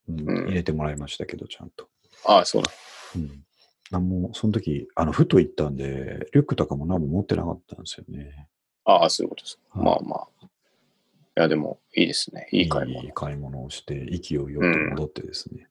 [0.08, 1.88] うんうん入れてもらいましたけど、ちゃんと。
[2.26, 2.72] ああ、そうだ。
[3.16, 3.46] うん。
[3.92, 8.48] なんも、その時、あの、ふと行ったんで、リュックとかも何も持ってなかったんですよね。
[8.86, 9.80] ああ、そういうことですか。
[9.80, 10.46] はいまあまあ。
[10.46, 12.48] いや、でも、いいですね。
[12.52, 13.04] いい買い物。
[13.04, 15.68] いい買い物をして、勢いよく戻ってですね。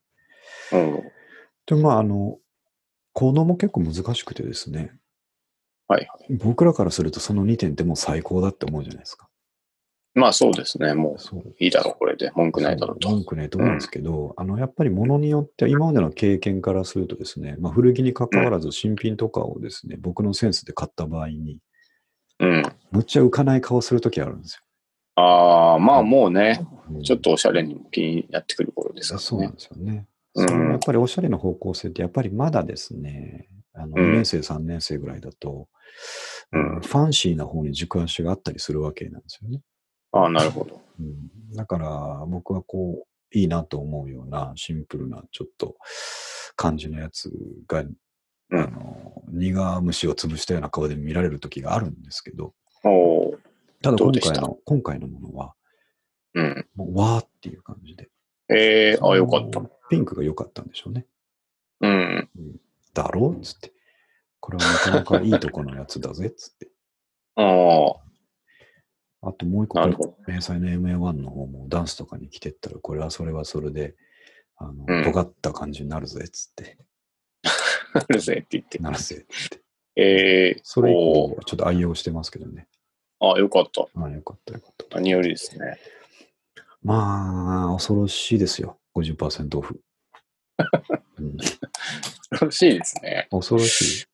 [0.73, 1.03] うん。
[1.67, 2.39] で、まあ、あの、
[3.13, 4.93] 行動も結構難しくてですね。
[5.89, 6.35] はいはい。
[6.35, 9.29] 僕らからするとその2点ってもう最高だって思うじゃないですか。
[10.15, 10.95] まあ、そうですね。
[10.95, 11.55] もう。
[11.59, 12.31] いいだろう、これで。
[12.37, 13.09] 文句ないだろうと。
[13.11, 21.59] 文句ねえと思うんですけど、あの、やっぱり物によって、今までの経験からするとですね、まあ、古着に関わらず新品とかをですね、僕のセンスで買った場合に、
[22.39, 22.63] うん。
[22.93, 24.63] むっちゃ浮かない顔するときあるんです
[25.17, 26.61] ああ、まあもうね、
[26.93, 27.03] よ。
[27.03, 29.53] ちょっとおしゃれにも気になってくる頃ですからねそうなん。
[29.55, 30.07] ですよね。
[30.37, 35.69] うんやっぱりおしゃれの方向性って、やっぱりまだですね、あのうん2年生、3年生ぐらいだと、
[36.53, 39.61] うんファンシーな方に軸足があったりするわけなんですよね。
[40.15, 40.81] ああ、なるほど。
[41.01, 45.77] うん、だから僕はこう、いいなと思うようなシンプルなちょっと
[46.55, 47.33] 感じのやつ
[47.67, 47.97] が、うん
[48.53, 53.39] あの苦虫を潰したような顔で見られる時があるんですけど、おー
[53.83, 55.55] ただ今回の、今回のものは、
[56.35, 56.67] うん。
[56.77, 58.09] もうわーっていう感じで。
[58.49, 59.61] ええああ、よかった。
[59.91, 61.07] ピンクが良かったんでしょうね。
[61.81, 62.29] うん。
[62.93, 63.73] だろうっつって。
[64.41, 66.69] これはなかなかいいとこのやつだぜっつって。
[67.37, 68.05] ああ
[69.33, 69.79] ともう一個、
[70.27, 73.95] 明細の MA1 の方もダンスとかに来てったら、これはそれはそれで、
[74.57, 76.79] あの、うん尖った感じになるぜっつって。
[77.95, 78.79] あ、 なるぜって言って。
[78.79, 79.61] なるぜって。
[79.97, 82.67] ええそれ以おー降、ちょっと愛用してますけどね。
[83.21, 83.83] ああ、よかった。
[83.83, 84.97] ああ、よかったよかった。
[84.97, 85.79] 何よりですね。
[86.83, 88.79] まあ、恐ろしいですよ。
[88.95, 89.81] 50%オフ。
[91.19, 91.37] うん、
[92.31, 93.27] 楽しいですね。
[93.31, 93.85] 恐ろしい？
[94.01, 94.09] す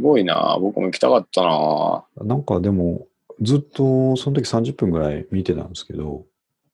[0.00, 3.06] ごいな僕も行きたかったななんかでも、
[3.40, 6.26] ずっとその時30分ぐらい見てたんですけど、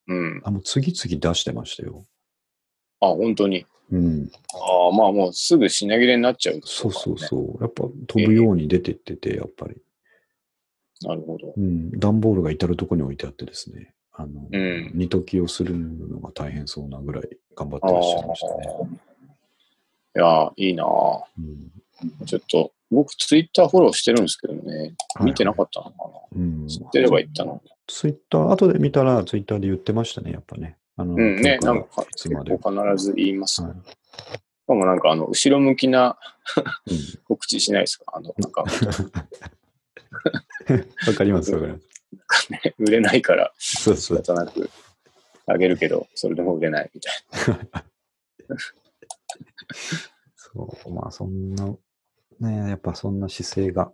[0.08, 0.40] うん。
[0.44, 2.04] あもう次々出してましたよ。
[3.00, 3.64] あ、本当に？
[3.90, 4.30] うん。
[4.54, 7.18] ああ、まあもうすぐ品切れになっちゃう、そうそうう。
[7.18, 7.62] そう。
[7.62, 9.76] やっぱ飛ぶように出てってて、やっぱり。
[11.02, 11.54] なるほど。
[11.56, 11.90] うん。
[11.98, 13.94] 段ボールが至るところに置いてあってですね。
[14.12, 19.00] あの、うん煮解きをするのが大変そうなぐらい頑張ってらっしゃいましたね。
[20.16, 22.26] いや、いいなうん。
[22.26, 24.94] ちょっと、僕ツイッターフォローしてるんですけどね。
[25.20, 25.94] 見てなかったのか
[26.34, 26.62] うん。
[26.64, 27.62] な知ってれば言ったの。
[27.86, 30.76] ツイッター、後で見たらツイッターで言ってましたね、やっぱね。
[30.96, 32.04] あの、うんね、なんか。
[32.16, 33.62] 結構必ず言います。
[33.62, 36.18] はいしかもなんかあの、後ろ向きな
[36.86, 36.96] うん
[37.26, 38.04] 告知しないですか？
[38.14, 38.60] あの、なんか
[41.08, 42.52] わかります、わかります。
[42.52, 44.68] ね、 売れないからそうそう仕方なく
[45.46, 47.14] あげるけど、それでも売れないみたい
[50.36, 51.74] そう、まあそんな、
[52.40, 53.92] ね、やっぱそんな姿勢が、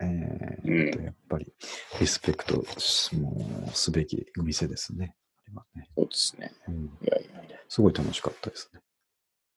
[0.00, 1.52] えーうんやっぱり
[2.00, 5.14] リスペクトしもうすべき店ですね。
[5.48, 5.86] 今ねな。
[5.96, 6.52] そうですね。
[6.68, 7.56] うん、いやいやいや。
[7.68, 8.80] すごい楽しかったですね。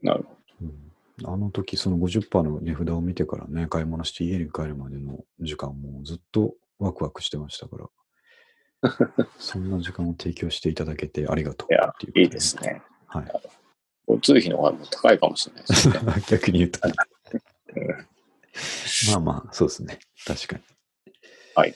[0.01, 7.87] なるほうん、あの時その50%の値札を見てからね、買い物して家に帰るまでの時間もずっとワクワクしてましたから、
[9.39, 12.23] そんな時間を提供していただけてありがとういやってい。
[12.23, 12.81] いいですね。
[13.07, 13.25] はい。
[14.07, 15.95] 交通費の方が高いかもしれないですね。
[16.29, 16.79] 逆に言うと。
[19.08, 20.00] うんまあまあ、そうですね。
[20.26, 20.63] 確かに。
[21.56, 21.76] はい。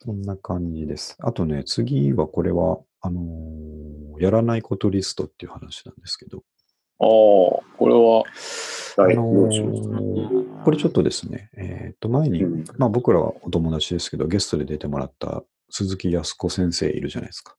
[0.00, 1.16] そんな感じです。
[1.20, 8.24] あとね、次はこれは、あのーやらないことリストっていう話なんですけど、ああ、これは、
[8.96, 17.54] あ大のーこれちょっとですね、えっ、と、前に、うんまあ僕らはお友達ですけど、ゲストで出てもらった鈴木康子先生いるじゃないですか。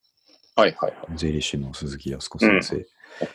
[0.55, 1.17] はいはいはい。
[1.17, 2.85] 税理士の鈴木康子先生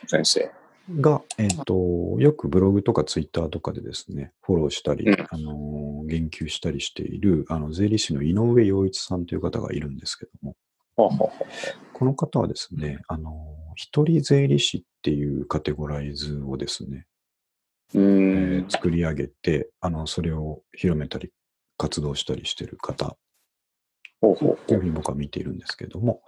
[0.07, 0.51] 先生。
[0.89, 1.73] が、えっ、と、
[2.19, 5.27] よくブログとかツイッターとかでですね、フォローしたり、うん。
[5.29, 10.55] あのー言及したりしている、あの、税理士の井上洋一さんという方がいるんですけども、
[10.95, 11.31] ははは
[11.93, 17.07] この方はですね、あのー一人税理士っていうカテゴライズをですね、
[17.93, 18.01] えん。
[18.67, 18.69] ー。
[18.69, 21.31] 作り上げて、あの、それを広めたり、
[21.77, 23.17] 活動したりしている方。
[24.21, 26.21] というふうに僕は見ているんですけども、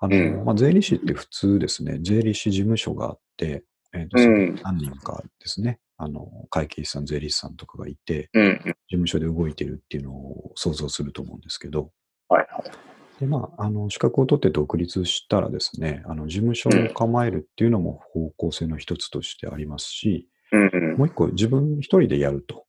[0.00, 0.44] あの、うん。
[0.44, 8.58] まあ、税理士って普通ですね、税理士事務所があって、えーとうん何人かですね、あの、会計士さん、税理士さんとかがいて、うんうん。
[8.58, 11.90] 事務所で動いてるっていうのを想像すると思うんですけど、
[12.28, 13.20] はいはい。
[13.20, 20.96] で、まあ、あの、資格を取って独立したらですね、あの、事務所を構えるっていうのも方向性の一つとしてありますし、うんうん。
[20.96, 22.61] もう一個、自分一人でやると。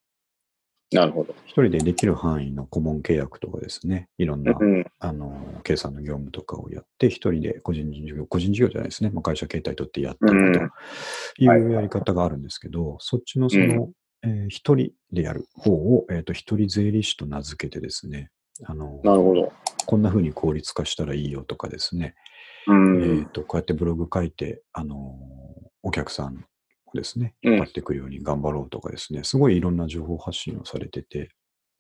[0.93, 1.36] なるほど。
[1.45, 4.86] 一人でできる範囲の顧問契約とかですね、いろんな、うん。
[4.99, 13.93] あの、計算の業務とかをやって、一人で個人事業、個人事業じゃないですね、まあ、会社形態取ってやっていくうんというやり方があるんですけど、そっちのその、えー
[14.47, 18.32] 一人でやる方を、えっ、と、一人税理士と名付けてですね、
[18.65, 19.51] あの、なるほど。
[19.86, 22.15] こんな風に効率化したらいいよとかですね、
[22.67, 23.29] うえんっ、。
[23.29, 25.17] と、こうやってブログ書いて、あの、
[25.82, 26.39] お客さんを
[26.93, 31.29] ですね、うん引っ張ってくるように頑張ろうとかですね、すごいいろんな情報発信をされてて、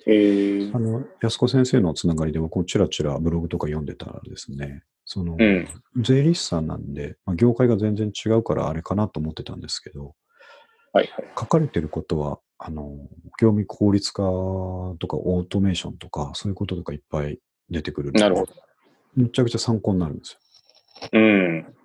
[0.05, 0.79] えーあ。
[0.79, 10.15] の、安子先生のつながりで僕もちらちらブログとか読んでたらですね、その、うん税理士さんなんで、まあ、業界が全然違うからあれかなと思ってたんですけど、
[10.91, 11.25] はいはい。
[11.37, 12.95] 書かれてることは、あの、
[13.39, 18.53] 業務効率化とかオートメーションとか、そういうこととかいっぱい出てくるのでなるほど。
[19.15, 21.09] めちゃくちゃ参考になるんですよ。
[21.11, 21.75] うん。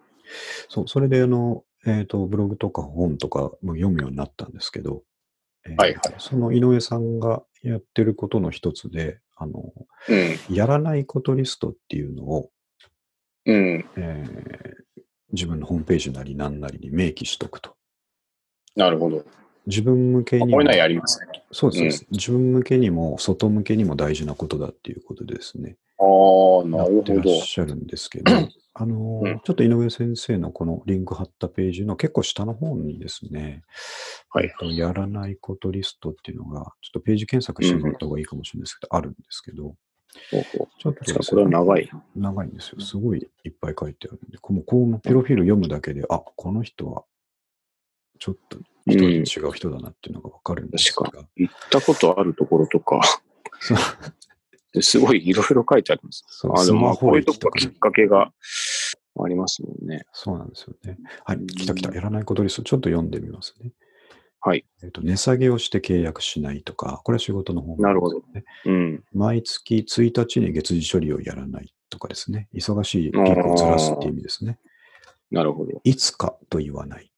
[0.69, 5.03] そう、それであの、えっ、と、ブログとか本とかも読むようになったんですけど、
[5.67, 9.73] えーはいはいその井上さんがやってることの一つで、あの、
[10.09, 10.55] うん。
[10.55, 12.51] やらないことリストっていうのを、
[13.47, 13.85] うん。
[13.97, 14.89] えー
[15.33, 17.75] 自分のホームページなり何なりに明記しとくと。
[18.77, 19.25] なるほど。
[19.67, 21.01] 自分向けにもね。
[21.53, 26.07] そうです、そうです自分向けにも外向けにも大事なことだっていうことでですね、ああ、
[26.67, 27.31] なるほやってらっど。
[27.41, 28.33] しゃるんですけど、
[28.81, 29.41] あのーうん。
[29.41, 33.65] ちょっと井上先生のこのリンク貼ったページの結構下の方にですね、
[34.31, 34.47] はい。
[34.47, 39.75] えっとやらないことリストっていうのが、ちょっとページ検索してもらった方がいいかもしれないですけど、あるんですけど、
[40.31, 41.91] ほうちょっと確かにこれは長い。
[42.15, 42.81] 長いんですよ。
[42.81, 47.05] すごいいっぱい書いてあるんで、このこのプロフィール読むだけで、あ、この人は
[48.19, 53.01] ちょっと一人違う人だなっていうのがわかるんですが、確行ったことあるところとか、
[54.81, 56.25] すごいいろいろ書いてあります。
[56.29, 58.33] そうあでもこういうとこきっかけが
[59.25, 60.05] ありますもんね。
[60.13, 60.99] そうなんですよね。
[61.25, 61.95] はい、うん来た来た。
[61.95, 63.73] やらないことリスト、ちょっと読んでみますね。
[64.41, 64.65] はい。
[64.83, 68.45] えっと、値下げをして契約しないとか、これは仕事の方なるほどね。
[68.67, 69.05] うん。
[69.13, 72.49] 毎月1日に月次処理をやらないとかですね。
[72.55, 74.59] 忙しいピークをずらすっていう意味ですね。
[75.31, 75.81] なるほど。
[75.83, 77.11] いつかと言わない。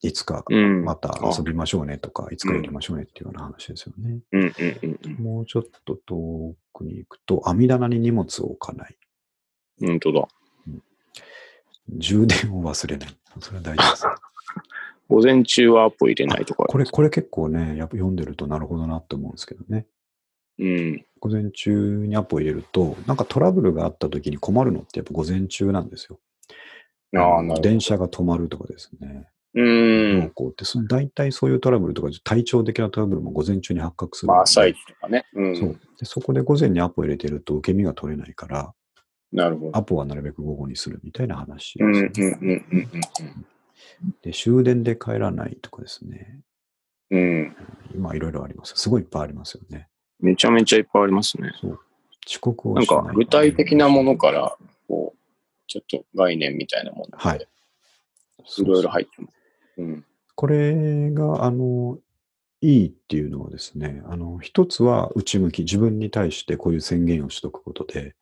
[0.00, 0.84] いつかうん。
[0.84, 4.20] また遊びましょうねとか、いつかやりましょうねっていうような話ですよね。
[4.32, 4.52] うんうん
[4.82, 5.22] うんうん。
[5.22, 8.96] もうちょっと遠くに行くと、網棚に荷物を置かない。
[9.80, 10.28] 本当だ。
[11.88, 13.08] 充電を忘れない。
[13.40, 14.12] それは大事ですね。
[15.08, 16.64] 午前中はアポ入れないとか。
[16.64, 19.86] これ、これ結構ね、やっぱ読んでるとなるほどなって思うんですけどね。
[20.58, 21.06] うん。
[21.20, 26.20] 午前中にアポ入れると、なんかトラブルがあった時に困るのってやっぱ午前中なんですよ。
[27.16, 27.60] ああ、なるほど。
[27.62, 29.28] 電車が止まるとかですね。
[29.54, 30.24] う。
[30.26, 34.28] んこうって、その大体そういうトラブルとか、体調的なトラブルも午前中に発覚する。
[34.28, 35.24] まあ、朝一とかね。
[35.34, 35.56] うん。
[35.56, 36.04] そうで。
[36.04, 38.74] そこで午前にアポ入れてると受け身が取れないから、
[39.32, 39.76] なるほど。
[39.76, 43.46] アポはなるべく午後にするみたいな話うんうんうんうんうん
[44.22, 46.40] で、終電で帰らないとかですね。
[47.10, 47.20] うん。
[47.20, 47.56] うん。
[47.94, 48.74] 今いろいろあります。
[48.76, 49.88] すごいいっぱいありますよね。
[50.20, 51.52] めちゃめちゃいっぱいありますね。
[51.60, 51.80] そう。
[52.26, 53.06] 遅刻をなんしない。
[53.06, 54.56] か具体的なものから、
[54.88, 55.18] こう、
[55.66, 57.48] ちょっと概念みたいなものはいで、
[58.58, 59.33] いろいろ入ってます。
[59.78, 60.04] うん。
[60.34, 61.98] これが、あの、
[62.60, 68.14] いいっていうのはですね、あの、一つは内向き、自分に対してこういう宣言をしとくことで、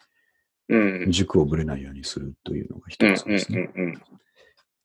[0.69, 1.11] うん。
[1.11, 3.71] 軸をぶれないようにするというのが一うんつですね。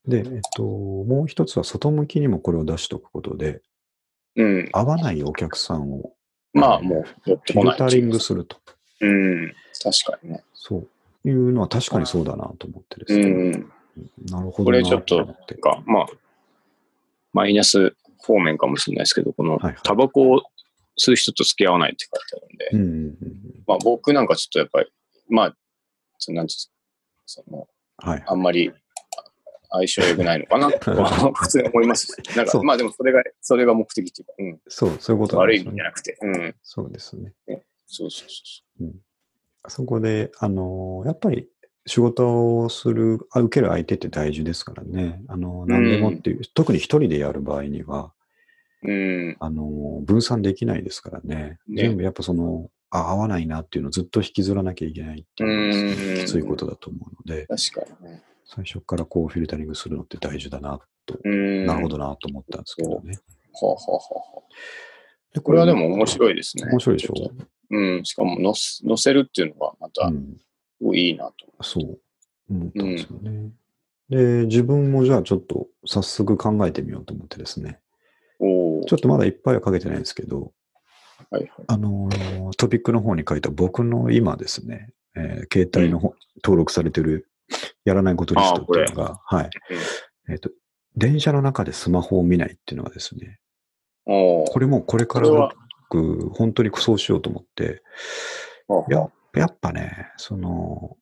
[0.07, 3.61] で、えっと、もう一つは外向きにもこれを出しておくことで、
[4.35, 4.45] うん。
[4.45, 4.69] うん。
[4.73, 6.13] 合わないお客さんを
[6.57, 7.03] まあ、もう。
[7.25, 8.57] フィルタリングすると。
[9.01, 9.53] うん。
[9.81, 10.43] 確かにね。
[10.53, 10.77] そ
[11.23, 13.25] ういうのは確かにそうだなと思ってですうね。
[13.51, 13.71] ん。
[14.29, 15.35] なるほどなこれちょっと
[15.85, 16.07] まあ、
[17.37, 20.41] マイナス方面かもしれないですけど、このタバコを
[20.99, 24.87] 吸う人と付き合わないって書いてあるんで、うんうんうんまあ僕なんかちょっとやっぱり、
[25.29, 25.55] まあ、
[26.17, 26.71] そのなんていうんです
[27.35, 28.23] かその、はい。
[28.25, 28.71] あんまり
[29.69, 32.35] 相性良くないのかなとは 普通に思いますし。
[32.35, 34.61] なんか、そうまあでもそれが、それが目的っていうか、うん。
[34.69, 36.55] そう、そういうことなん悪い意じゃなくて、うん。
[36.63, 37.33] そうですね。
[37.85, 41.49] そうそうそそこで、あの、やっぱり
[41.87, 45.21] 仕事をする、あ受ける相手って大事ですからね。
[45.27, 48.13] あの、何でもっていう、特に一人でやる場合には、
[48.83, 48.91] う。
[48.91, 49.37] うん。
[49.39, 51.57] あの、分散できないですからね。
[51.67, 58.21] ね全部やっぱその、あ、合わないなっていうのをずっと引きずらなきゃいけないっていうのがうんきついことだと思うので、確かにね。
[58.45, 61.65] 最初からこうフィルタリングするのって大事だなと、うん。
[61.65, 63.19] なるほどなと思ったんですけどね。
[63.53, 66.69] はあ、はあはあはあ、でこれはでも面白いですね。
[66.71, 67.13] 面白いでしょ？
[67.13, 68.05] ちょっとうん。
[68.05, 70.37] しかも載せるっていうのがまた、うん、
[70.79, 71.99] すごいいいなと思そう、
[72.49, 73.51] 思ったんですよね。
[74.09, 77.79] で、自分もじゃあちょっと早速考えてみようと思ってですね。
[78.39, 78.45] う。
[78.45, 78.85] おお。
[78.85, 80.53] ちょっとまだいっぱいはかけてないんですけど、
[81.29, 81.51] はいはい。
[81.67, 86.13] あのートピックの方に書いた僕の今ですね、えー携帯の方、
[86.43, 87.27] 登録されてる
[87.85, 89.49] やらないことリストっていうのが、はい。
[90.29, 90.51] えっ、と、
[90.95, 93.39] 電車の中でスマホを見ないっていうのがですね。
[94.05, 95.51] これもこれから
[95.89, 97.81] 僕、本当にそうしようと思って、
[98.67, 99.07] はあや
[99.37, 100.97] やっぱね、その、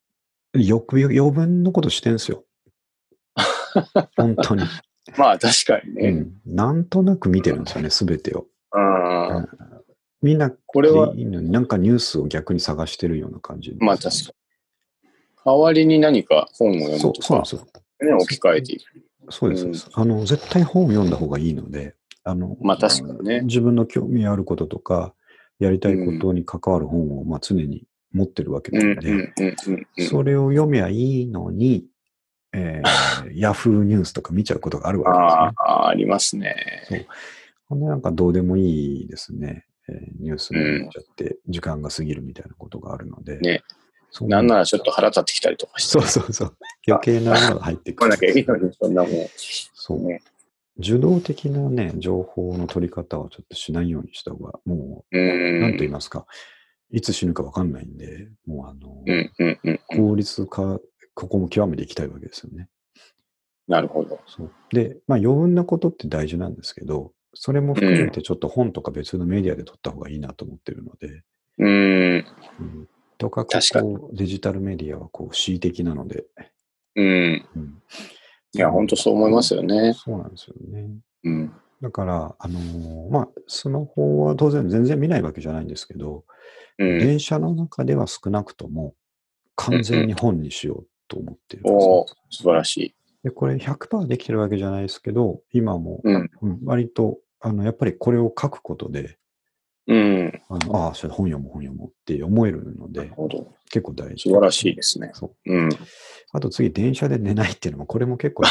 [0.54, 2.45] よく余分のことしてんすよ。
[4.15, 4.63] 本当に。
[5.17, 6.10] まあ確かにね。
[6.10, 6.41] うん。
[6.45, 8.48] なんとなく見てるんですよね、すべてを。
[8.74, 9.48] うん。
[10.21, 14.26] みんな、これは、なんかニュースを逆に探してるような感じ、まあ確かに。
[15.45, 17.67] 代わりに何か本を読そうむとかそうなんで、すよ。
[18.10, 18.84] ね、置き換えていく。
[19.30, 20.26] そうですそうです、あの。
[20.26, 25.13] 絶対本を読んだ方がいいので、あの、まあ確かにね自分の興味あることとか、
[25.60, 27.84] やりたいことに関わる本を、まあ、常に
[28.15, 29.34] 持ってるわけうなんで。
[30.08, 31.86] それを読めばいいのに、
[32.54, 35.54] えー、 ヤフーニュースとか見ちゃうことがあるわけですね。
[35.58, 36.56] ああ、ありますね。
[37.67, 39.65] ほんでなんかどうでもいいですね。
[39.89, 43.38] えーニュース見ちゃって、時間が過ぎるみたいなことがあるので。
[43.39, 43.62] ね
[44.12, 45.99] そうなんならちょっと腹立ってきたりとかして。
[45.99, 46.58] そうそうそう。
[46.88, 48.12] 余計なものが入ってくる。
[48.12, 49.12] 来なきゃいいのに、そんなもん。
[49.73, 50.08] そう。
[50.08, 50.21] ね。
[50.78, 55.60] 受動的なね、情報の取り方はちょっとしないようにした方が、もうう、ん。
[55.60, 56.25] なんと言いますか、
[56.91, 59.80] いつ死ぬかわかんないんで、もうあの、うんうんうん。
[59.88, 60.80] 効率化、
[61.13, 62.69] ここも極めていきたいわけですよね。
[63.67, 64.19] なるほど。
[64.28, 64.52] そう。
[64.71, 71.24] で、まあ余分なことって大事なんですけど、それも含めてちょっと本とか別のメディアで撮った方がいいなと思ってるので、
[71.58, 72.26] うん。
[72.60, 76.26] うん、とかく確かこうデジタルメディアはこう恣意的なので、
[76.95, 77.45] うん。
[77.56, 77.82] うん、
[78.54, 79.93] いや、本当そう思いますよね。
[79.93, 80.89] そうなんですよね。
[81.24, 81.54] うん。
[81.82, 86.24] だから、あのーまあ、スマホは当然全然見ないわけじゃないんですけど、
[86.77, 86.99] うん。
[86.99, 88.95] 電車の中では少なくとも
[89.55, 92.95] 完全に本にしようと思ってるんですよおお素晴らしい。
[93.23, 96.29] で、これ100%できてるわけじゃないですけど、今も、うん。
[96.41, 99.17] うん割と、あの、やっぱりこれを書くことで、
[99.88, 100.41] うん。
[100.49, 103.53] あのああ、それ本読もう本読もうって思えるので、なるほど。
[103.69, 104.29] 結構大事。
[104.29, 105.11] 素晴らしいですね。
[105.13, 105.53] そう。
[105.53, 105.69] うん。
[106.31, 108.43] あと次、電車で寝ないっていうのも、これも結構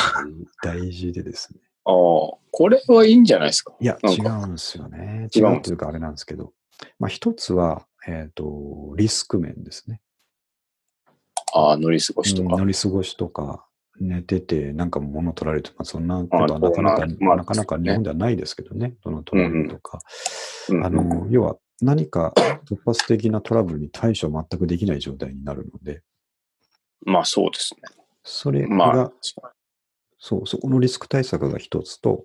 [0.63, 1.61] 大事でですね。
[1.87, 3.75] ああ、これはいいんじゃないですか？
[3.81, 5.29] いや、違うんですよね。
[5.35, 6.53] 違うん違うっていうか、あれなんですけど。
[6.99, 10.01] まあ、一つは、えっ、と、リスク面ですね。
[11.53, 12.55] ああ、乗り過ごしとか。
[12.55, 13.67] うん乗り過ごしとか、
[14.01, 20.01] 寝てて、なんか物取られて、まあ、そんなことはあなかなか、まあなかなか日本ではないですけどね、どの取られるとか。
[20.69, 22.33] うんあの、要は何か
[22.69, 26.03] 突発的なトラブルに対処全くできない状態になるので、
[27.05, 27.81] まあそうですね。
[28.23, 29.13] それが、まあ、
[30.19, 32.25] そう、そこのリスク対策が一つと、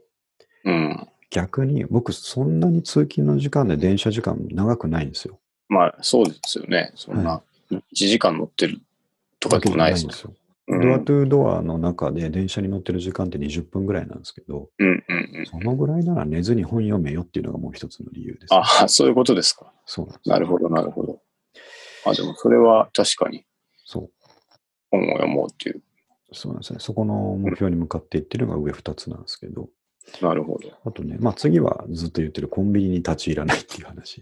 [0.64, 1.08] うん。
[1.30, 5.40] 逆に僕そんなに通勤の時間で電車時間長くないんですよ。
[5.70, 6.92] まあそうですよね。
[6.96, 8.80] そんな、1時間乗ってる
[9.40, 10.34] とかでもないですもんわけじゃないんですよ。
[10.34, 15.46] うんドアトゥードアの中で電車に乗ってる時間って20分ぐらいなんですけど、うんうんうん。
[15.48, 19.74] そのぐらいなら寝ずに本読めよっていうのがもう一つの理由です、ああ、そういうことですか。
[19.88, 20.30] そうなんです。
[20.30, 21.20] なるほど、なるほど。
[22.06, 23.46] あ、でもそれは確かに
[23.84, 24.10] そう。
[24.92, 25.82] 本を読もうっていう。
[26.34, 26.80] そうなんですね。
[26.80, 29.70] そこの目標に向かっていってるのが上2つなんですけど、
[30.22, 30.70] なるほど。
[30.86, 34.22] あとね、まあ次はずっと言ってるコンビニに立ち入らないっていう話。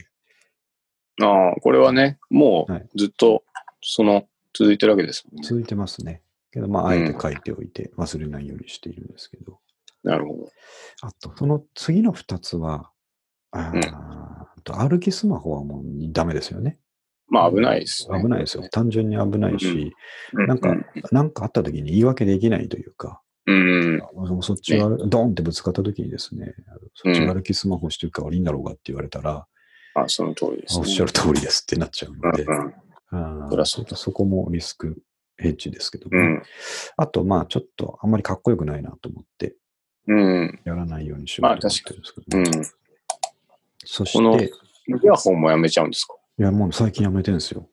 [1.22, 3.43] ああ、これはね、もはいうずっと、
[3.82, 5.47] その、続いてるわけですもんね。
[5.47, 6.22] 続いてますね。
[6.51, 9.59] けど、まあ、あえて書いておいて忘れないようにしているんですけど。
[10.03, 10.49] なるほど。
[11.01, 12.91] あと、その次の2つは、
[13.51, 16.78] あーと歩きスマホはもうダメですよね。
[17.30, 18.22] まあ危ないですね。
[18.22, 18.68] 危ないですよ。
[18.70, 19.93] 単純に危ないし、
[20.34, 20.47] うん。
[20.47, 24.01] なんかうん、なんかあった時に言い訳できないというか、うん。
[24.41, 26.53] そっちがドーンってぶつかった時にですね、
[26.93, 29.47] そっちが歩きスマホしてるから悪いんだろうがって言われたら、
[30.04, 30.80] あ、その通りですね。
[30.82, 35.02] おっしゃる通りですってなっちゃうので、うんうんそそこもリスク
[35.38, 36.43] ヘッジですけども、うん。
[36.98, 39.56] あと、まあ、ちょっとあんまりかっこよくないなと思って、
[40.08, 40.60] うん。
[40.66, 42.45] やらないようにしようと思ってるんですけど、うん。
[43.86, 44.52] そこのして、
[45.04, 46.16] イヤホンもやめちゃうんですか？
[46.38, 47.70] いや、もう最近やめてるんですよ。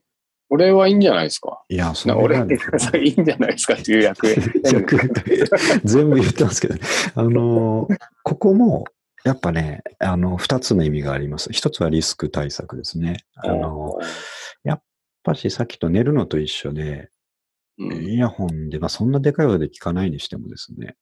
[0.49, 1.65] これはいいんじゃないですか？
[1.69, 4.29] いや、そな俺は いいんじゃないですかっていう役。
[4.71, 4.97] 逆
[5.85, 6.77] 全部言ってますけど、
[7.17, 8.85] あのーここも、
[9.25, 11.51] やっぱね、あの、二つの意味があります。
[11.51, 13.17] 一つはリスク対策ですね。
[13.37, 14.05] あのー
[14.65, 14.83] やっ
[15.23, 17.11] ぱしさっきと寝るのと一緒で、
[17.79, 18.05] うん。
[18.05, 20.97] イヤホンで、まあそんなでかい音で聞かないにしてもですね、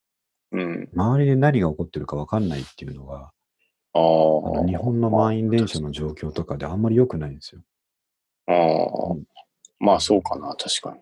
[0.53, 0.89] うん。
[0.95, 3.33] 周りで何が起こってるかわかんないっていうのが、
[3.95, 4.65] あの。
[4.67, 7.63] 日本の満員電車の状況とかであんまり良くないんですよ。
[8.47, 9.17] ああ。
[9.81, 11.01] まあそうかな、確かに。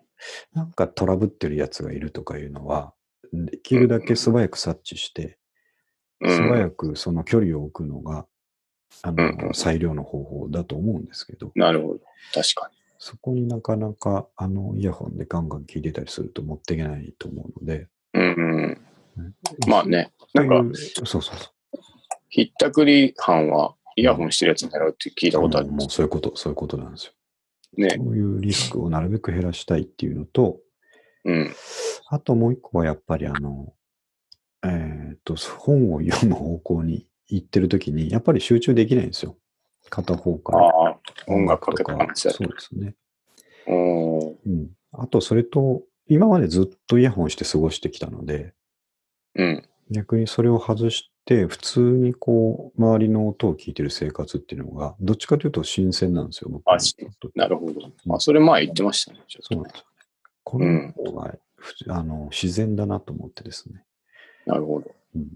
[0.55, 2.95] なんかトラブってるやつがいるとかいうのは、
[3.33, 5.35] できるだけ素早く察知して、うん
[6.23, 8.27] 素早くその距離を置くのが、
[9.03, 12.01] あうんうんの、最良の方法だと思うんですけど、なるほど。
[12.35, 18.21] 確かそこになかなか、あの、イヤホンでガンガン聞いてたりすると持っていけないと思うので、に。
[18.21, 18.79] うん
[19.17, 19.35] うん。
[19.67, 21.37] まあね、なんか、そうそうそう。
[22.29, 25.97] ひったくり犯はイヤホンしてるやつ狙うって聞いたことありもうます。
[25.97, 27.13] そういうこと、そういうことなんですよ。
[27.79, 27.97] ね。
[27.97, 30.59] そういうリスクをなるべく減らしたいっていうのと、
[31.25, 31.55] うん。
[32.09, 33.73] あともう一個はやっぱりあの、
[34.65, 39.37] えっ、と、本を読む方向に行ってるときに、やっぱり集中できないんですよ。
[39.89, 40.67] 片方から。
[40.67, 42.95] ああ、音楽かけっぱなしだそうですね。
[43.67, 44.37] と。
[44.47, 44.71] うん。
[44.93, 48.53] あと、それと、今までずっとイヤホンして過ごしてきたので、
[49.37, 49.69] うん。
[49.91, 56.97] 逆にそれを外して、普通にこう、周りの音を聞いてる生活っていうのが、どっちかというと新鮮なんですよ、僕あし
[57.35, 57.81] なるほど。
[58.05, 59.21] まあ、それ前言ってましたね。
[59.29, 59.85] そうなんですよ。
[60.45, 63.85] この方が、ふあの自然だなと思ってですね、
[64.51, 64.91] なるほど。
[65.17, 65.29] うん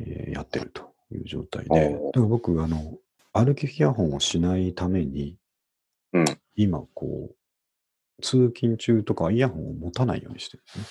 [0.00, 2.98] えーやってるという状態で、おーだから僕、あの、
[3.32, 5.36] 歩きイヤホンをしないために、
[6.12, 6.24] うん
[6.54, 10.84] 今、こう、通勤中とかイヤホンを持たないようにしてるんですね。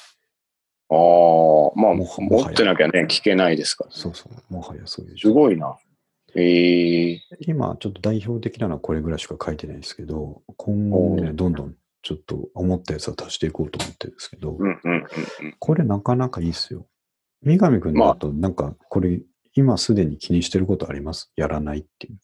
[0.90, 3.92] ああ、まあ、もは持ってなきゃね、聞けないですから。
[3.92, 5.78] そうそう、もはやそういうす状態ごいな。
[6.36, 15.56] ええ今、ちょっと代表的なのはこれぐらいしか書いてないですけど、今後もね、おどんどんちょっと思ったやつは足していこうと思ってるんですけど、うんうんうんうん。
[15.60, 16.88] これなかなかいいっすよ。
[17.44, 19.20] 三上くんだと、なんか、これ、
[19.54, 21.32] 今すでに気にしてることあります？
[21.36, 22.16] やらないっていう。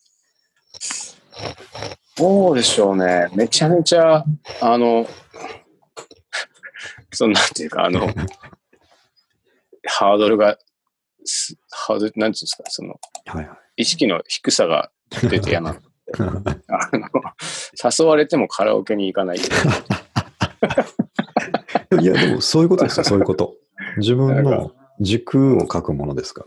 [2.17, 3.27] どうでしょうね。
[3.35, 4.23] めちゃめちゃ、
[4.61, 5.07] あの、
[7.11, 8.07] その、なんていうか、あの、
[9.85, 10.57] ハードルが、
[11.25, 14.91] すハードル、なんていうんですか、その、はいは意識の低さが
[15.29, 15.71] 出て嫌な。
[16.17, 16.21] あ
[16.93, 17.09] の、
[17.99, 19.37] 誘われてもカラオケに行かない。
[19.37, 19.41] い
[22.05, 23.55] や、でもそういうことですよ、そういうこと。
[23.97, 26.43] 自分の軸を書くものですか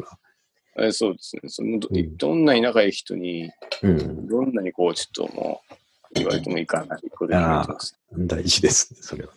[0.76, 0.86] ら。
[0.86, 1.42] えそうですね。
[1.46, 3.50] そのどうんどんなに仲いい人に、
[3.82, 4.26] うん。
[4.26, 5.74] どんなにこう、ちょっともう、
[6.14, 7.98] 言われてもいかないことになってます。
[8.12, 9.32] 大事ですね、それは。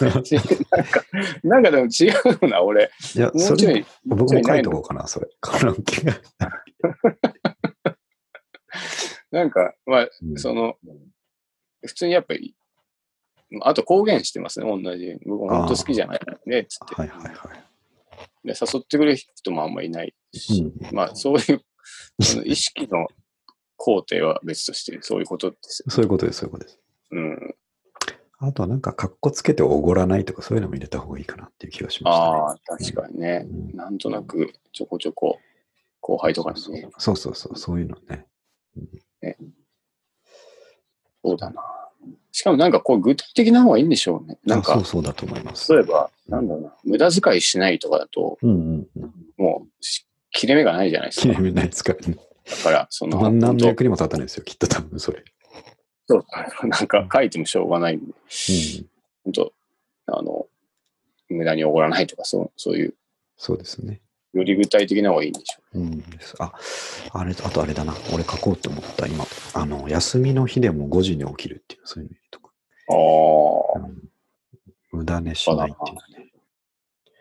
[0.00, 0.12] なん
[0.86, 1.04] か、
[1.44, 2.90] なんかでも違うな、俺。
[3.14, 5.28] いや、もちょいそうれ、僕も書いとこうかな、それ。
[5.40, 6.20] カラオケが。
[9.30, 10.76] なんか、まあ、うんその、
[11.84, 12.54] 普通にやっぱり、
[13.60, 15.18] あと公言してますね、同じ。
[15.26, 16.94] 僕本当好きじゃないね、つって。
[16.94, 17.71] はいはいはい。
[18.44, 21.62] で誘ってくれる人もあんまりいないし、うんまあ、そういう、
[22.22, 23.06] その意識の
[23.76, 25.90] 工程は別として、そういうことですよ。
[25.90, 26.80] そういうことです、そういうことです。
[27.10, 27.56] うん。
[28.38, 32.30] あとはなんか、格好つけておごらないとか、そういうのも入れた方がいいかなっていう気がしました、ね。
[32.30, 33.46] ああ、確かにね。
[33.48, 35.38] うんなんとなく、ちょこちょこ、
[36.00, 38.26] 後輩とかにね、そうそうそう、そういうのね。
[41.24, 41.81] そうだな。
[42.32, 44.38] しかもなんかこう具体的な方がいいんでしょうね。
[44.44, 45.72] なんかあそう、そうだと思います。
[45.72, 49.12] 例えば、なんだろうな、無駄遣いしないとかだと、うんうんうん。
[49.36, 51.28] もうし、切れ目がないじゃないですか。
[51.28, 52.16] 切れ目ないですからね。
[52.50, 55.22] だから、その、何の役にも立たないですよ、きっと多分それ。
[56.08, 56.24] そう
[56.66, 58.12] なんか書いてもしょうがないんで、うん。
[59.24, 59.52] 本当
[60.06, 60.46] あの、
[61.28, 62.94] 無駄におごらないとか、そうそういう、
[63.36, 64.00] そうですね。
[64.32, 66.34] より具体的な方がいいんでしょうんです。
[66.38, 66.52] あ、
[67.12, 67.94] あれ、あとあれだな。
[68.12, 69.26] 俺書こうと思った、今。
[69.54, 72.52] あの、休みの日でも5時に起きるっていう、そういうのとか。
[72.88, 72.92] う。
[73.78, 74.08] あうん
[74.92, 76.30] 無駄寝しないっていうのね。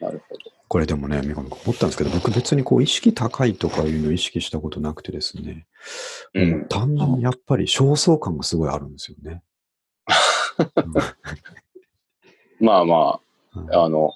[0.02, 0.42] あ、なるほど。
[0.68, 5.68] これでもね、三上君思ったんですけど、僕別にこう意識高いとかいうのを意識したことなくてですね、
[6.34, 9.44] うん単純にやっぱり焦燥感がすごいあるんですよね。
[12.62, 13.20] まあま
[13.56, 14.14] うんあ、あの、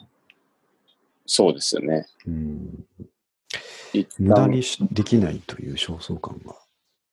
[1.26, 2.06] そうですよね。
[2.26, 2.86] うん
[4.20, 6.56] 無駄にしできないという焦燥感が。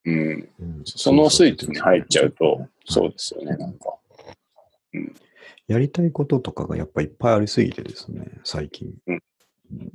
[0.04, 0.48] うん。
[0.60, 3.94] うんそのスイッチに入っちゃうと、はいそうですよね、なんか。
[5.68, 8.92] やりたいこととかがやっぱいっぱいありすぎてですね、最近。
[9.06, 9.22] うん
[9.70, 9.92] うん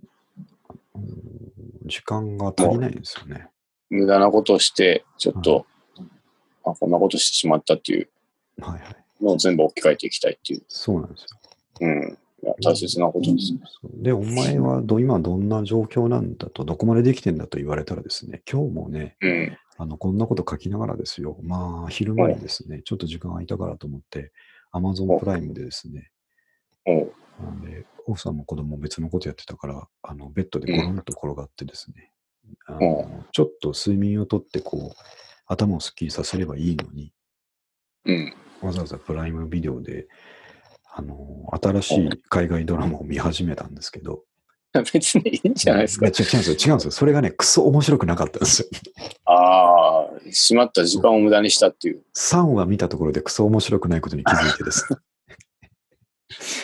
[1.86, 3.48] 時間が足りないんですよね。
[3.90, 5.66] 無駄なことをして、ちょっと、
[6.66, 8.10] あ、こんなことしてしまったっていう
[8.60, 9.24] はいはい。
[9.24, 10.64] のを全部置き換えていきたいっていう。
[10.68, 11.28] そうなんですよ。
[11.82, 12.18] うん。
[12.44, 13.60] いや大切なことですね。
[13.96, 19.58] で、お前はど今どんな状況なんだと、どこまでできてんだと言われたらですね、今日もね、うん。
[19.80, 21.38] あの、こんなこと書きながらですよ。
[21.44, 24.32] まあ、昼間にですね、ちょっと時間空いたからと思って、
[24.74, 26.12] Amazon プライムでですね、
[27.40, 32.12] なんで、奥さんも子供も別のことやってたから、あの、ベッドでゴロンと転がってですね、
[32.66, 35.04] あのちょっと睡眠をとって、こう、
[35.46, 37.14] 頭をスッキリさせればいいのに、
[38.06, 38.34] うん。
[38.62, 40.08] わざわざプライムビデオで、
[40.98, 44.24] あの、新しい海外ドラマを見始めたんですけど、
[44.94, 46.12] 別にいいんじゃないですかや。
[46.12, 46.56] 違うんですよ。
[46.56, 46.92] 違うんですよ。
[46.92, 48.68] それがね、クソ面白くなかったんですよ。
[49.26, 52.02] ああ、しまった時間を無駄にしたっていう。
[52.16, 55.00] 3話見たところでクソ面白くないことに気づいてですね、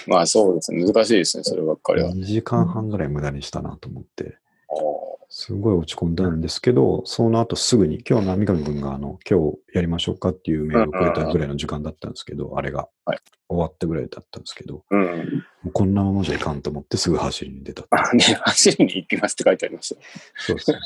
[0.08, 0.84] まあそうですね。
[0.84, 2.10] 難しいですね、そればっかりは。
[2.10, 4.38] 2時間半ぐらい無駄にしたなと思って、
[4.70, 5.03] あー
[5.36, 13.18] すごい落ち込んだんですけど、その後すぐに、今日の三上君があの、今日やりましょうかっていうメールをくれたぐらいの時間だったんですけど、あれがはい
[13.50, 15.44] 終わったぐらいだったんですけど、うん。
[15.64, 20.02] もうこんなままじゃいかんと思ってすぐ走りに出たあね、走りに行きますって書いてありました。
[20.38, 20.78] そうですね。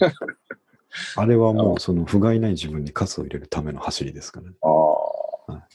[1.18, 4.56] あれはもうその不甲斐ない自分に喝を入れるための走りですからね。
[4.62, 4.68] あ
[5.52, 5.68] あ。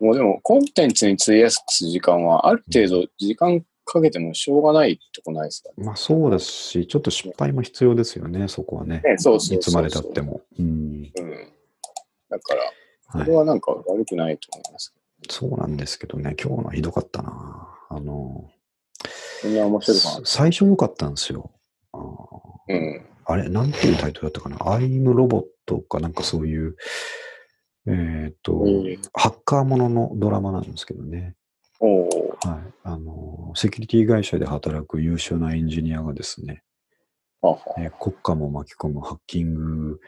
[0.00, 9.00] もうでも、コンテンツに費やす時間は、ある程度時間かけてもしょうがないとこないですかまあそうですし、ちょっと失敗も必要ですよね、そこはね。
[9.02, 9.16] ね。
[9.16, 10.42] そうそうそういつまでたっても。
[10.58, 10.66] うん。
[10.66, 11.52] うん。
[12.28, 12.62] だから、
[13.10, 14.94] はいこれはなんか悪くないと思います。
[15.30, 17.68] そうなんですけどね、今日のひどかったな。
[17.88, 18.50] あの、
[19.40, 20.26] そんな面白いかな。
[20.26, 21.50] 最初良かったんですよ。
[21.92, 22.00] あー
[22.68, 23.06] うん。
[23.24, 24.70] あれ、なんていうタイトルだったかな。
[24.70, 26.76] アイムロボットかなんかそういう、
[27.86, 31.34] えっ、と、えハッカーもののドラマなんですけどね。
[31.80, 32.72] はい。
[32.82, 36.62] あの、セキュリティ会社で働く優秀なエンジニアがですね、
[37.78, 40.00] えー国家も巻き込むハッキング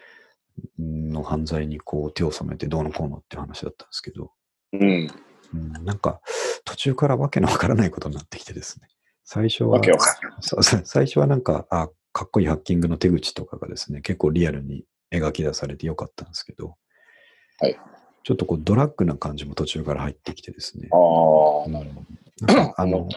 [0.78, 4.32] の犯罪にこう手を染めてどうのこうのって話だったんですけど、
[4.72, 5.08] うん。
[5.54, 6.20] うん、なんか
[6.64, 8.88] 途中からわけのわからないことになってきてですね、
[9.24, 9.80] 最初は
[10.84, 16.74] 最初はなんか、あ、かっこいいハッキングの手口とかがですね、結構リアルに描き出されてよかったんですけど、
[17.60, 17.78] はい
[18.22, 20.98] ちょっとこうドラッグな感じも途中から入ってきてですね、ああ、
[21.66, 21.72] うん。
[21.72, 22.04] なるほ
[22.46, 23.08] なんかあの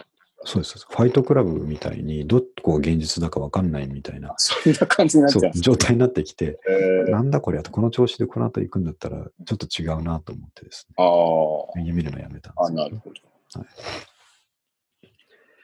[0.46, 4.28] そうです、ファイトクラブみたいに、どこが現実だかわかんないみたいな。
[4.28, 5.42] ど。、そんな感じになっちゃう。
[5.42, 7.10] んです状態になってきて、えー。
[7.10, 13.58] なんだこれあとこの調子でこの後行くんだったら、ちょっと違うなと思ってですね、あ見るのやめたんあ、あですなるほど。
[13.58, 13.68] はい。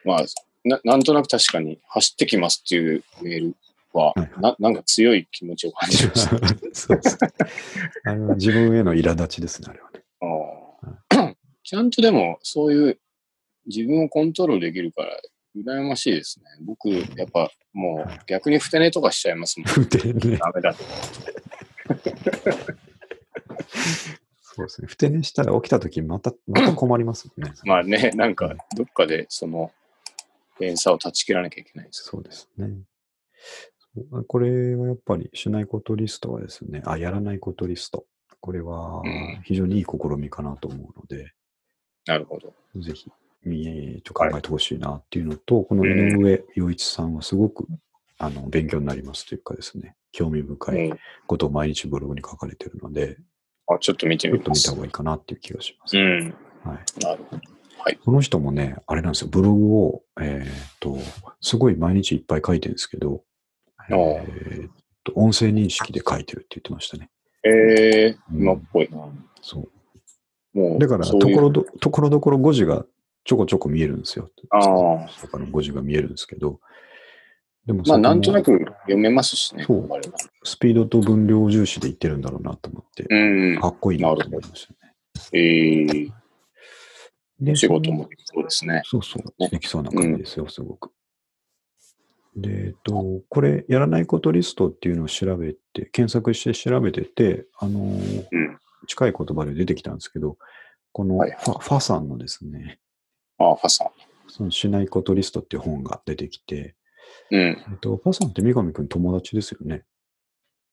[0.03, 0.25] まあ
[0.63, 3.55] な、なんとなく確かに走ってきますっていうメール
[3.97, 6.37] は、はいななんか強い気持ちを感じました。
[6.73, 7.17] そうです。
[8.03, 10.01] あれは自分への苛立ちですね、あれはね。
[11.63, 12.99] ちゃんとでも、そういう
[13.67, 15.19] 自分をコントロールできるから、
[15.55, 16.45] 羨ましいですね。
[16.61, 19.89] 僕、やっぱもう逆にふて寝とかしちゃいますもん。
[19.89, 20.83] でね、ダメだと。
[24.41, 24.87] そうですね。
[24.87, 27.53] ふて寝したら起きたときまた、また困りますもんね。
[27.63, 29.71] まあね、なんか、どっかでその、
[30.59, 32.03] 連鎖を断ち切らなきゃいけないです。
[32.03, 32.69] そうですね。
[34.27, 38.05] これはやっぱりしないことリストはですね、あ、やらないことリスト。
[38.39, 41.31] これはうん非常にいい試みかなと思うので、
[42.05, 42.53] なるほど。
[42.81, 43.11] ぜひ、
[43.43, 47.67] みえーと考えてほしいなっていうのと、この井上洋一さんはすごく、
[48.17, 53.17] あの勉強になりますというかですね、興味深いうん、ことを毎日ブログに書かれているので、
[53.67, 54.63] あ、ちょっと見てちょっみます。
[54.63, 55.97] と見た方がいいかなっていう気がします。
[55.97, 56.35] うん。
[56.63, 57.41] はい、なるほど。
[58.03, 60.97] この人もね、あれなんですよ、ブログを、えーっと、
[61.41, 63.23] すごい毎日いっぱい書いてるんですけど、
[63.89, 64.71] えーっ
[65.03, 67.09] と、音声認識で書いてるって言ってましたね。
[67.43, 67.49] え
[68.09, 68.97] えうん今っぽいな。
[69.41, 69.59] そ
[70.53, 70.57] う。
[70.57, 72.85] もう、だから、ところど、ところどころ誤字が
[73.23, 74.29] ちょこちょこ見えるんですよ。
[74.49, 75.07] ああ。
[75.21, 76.59] 他の誤字が見えるんですけど、
[77.65, 79.65] でもまあ、なんとなく読めますしね。
[79.65, 79.89] そう
[80.43, 83.59] スピードと分量重視で言ってるんだろうなと思って、うん。
[83.59, 84.93] かっこいいなと思いましたね。
[85.33, 86.11] ええ
[87.39, 88.81] で仕事もそうですね。
[88.85, 90.91] そうそう、ねできそうな感じですよ、すごく。
[92.35, 98.57] で、えっと、これ、やらないことリストっていうのを調べて、検索して調べてて、あのーうん。
[98.87, 100.37] 近い言葉で出てきたんですけど、
[100.91, 102.79] このフはいァ,、ファさんのですね、
[103.37, 103.91] ああ、ファさ
[104.27, 106.75] そのしないことリストっていう本が出てきて、
[107.31, 107.35] ん。
[107.35, 107.41] うん。
[107.41, 109.83] えっと、ファさんって三上くん友達ですよね。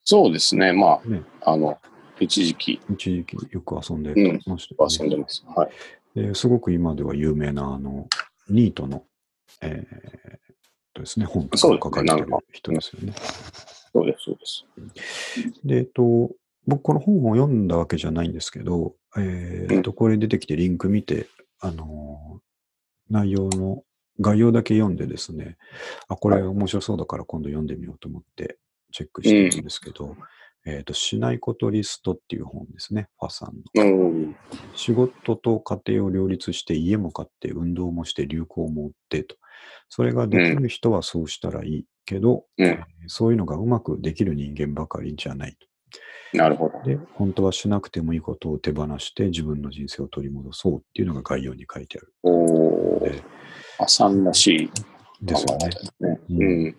[0.04, 0.72] そうですね。
[0.72, 1.78] まね、あ、あの、
[2.20, 5.44] 一時期一時期よく遊んでうんましたよね、遊んでます。
[5.54, 5.70] はい。
[6.14, 8.08] ですごく今では有名な、あの、
[8.48, 9.04] ニートの、
[9.60, 10.47] えー
[10.98, 13.12] とですね、本とかを書かれてる人ですよね。
[13.92, 14.64] そうです、そうです。
[15.64, 16.30] で、えっと、
[16.66, 21.26] 僕この本を読んだわけじゃないんですけど、えーっと、これ出てきてリンク見て、
[21.60, 22.38] あのー
[23.10, 23.84] 内容の
[24.20, 25.56] 概要だけ読んでですね、
[26.08, 28.58] あ、これ面白そうだから今度読んでみようと思って
[28.92, 30.16] チェックしてるんですけど、
[30.66, 33.84] えーっと、しないことリストっていう本ですね、ファさんの。
[33.84, 34.36] うん。
[34.74, 39.36] 仕事と家庭を両立して家も買って運動もして流行も追ってと。
[39.88, 45.66] それができる人はそうしたらいいけど、うんえーそういうのがうまくできる人間ばかりじゃないと。
[46.34, 46.82] なるほど。
[46.84, 52.12] で、本当はしなくてもいいことを手放して自分の人生を取り戻そうっていうのが概要に書いてある。
[52.22, 53.22] おでー。
[53.78, 54.70] あさんらしい
[55.22, 56.20] ですよね。
[56.28, 56.76] ううんん。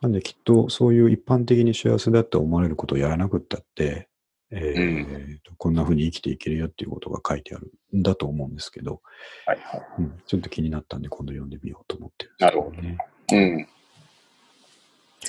[0.00, 4.08] なんできっとそういう一般的に幸せだって思われることをやらなくったって、
[4.50, 9.00] えーとこんな風に生きていけるよっていうことが書いてあるんだと思うんですけど、
[9.46, 9.82] はいはい。
[9.98, 12.98] うん、ちょっと気になったんで今度読んでみようと思ってるんなるほどね。
[13.32, 13.68] うん。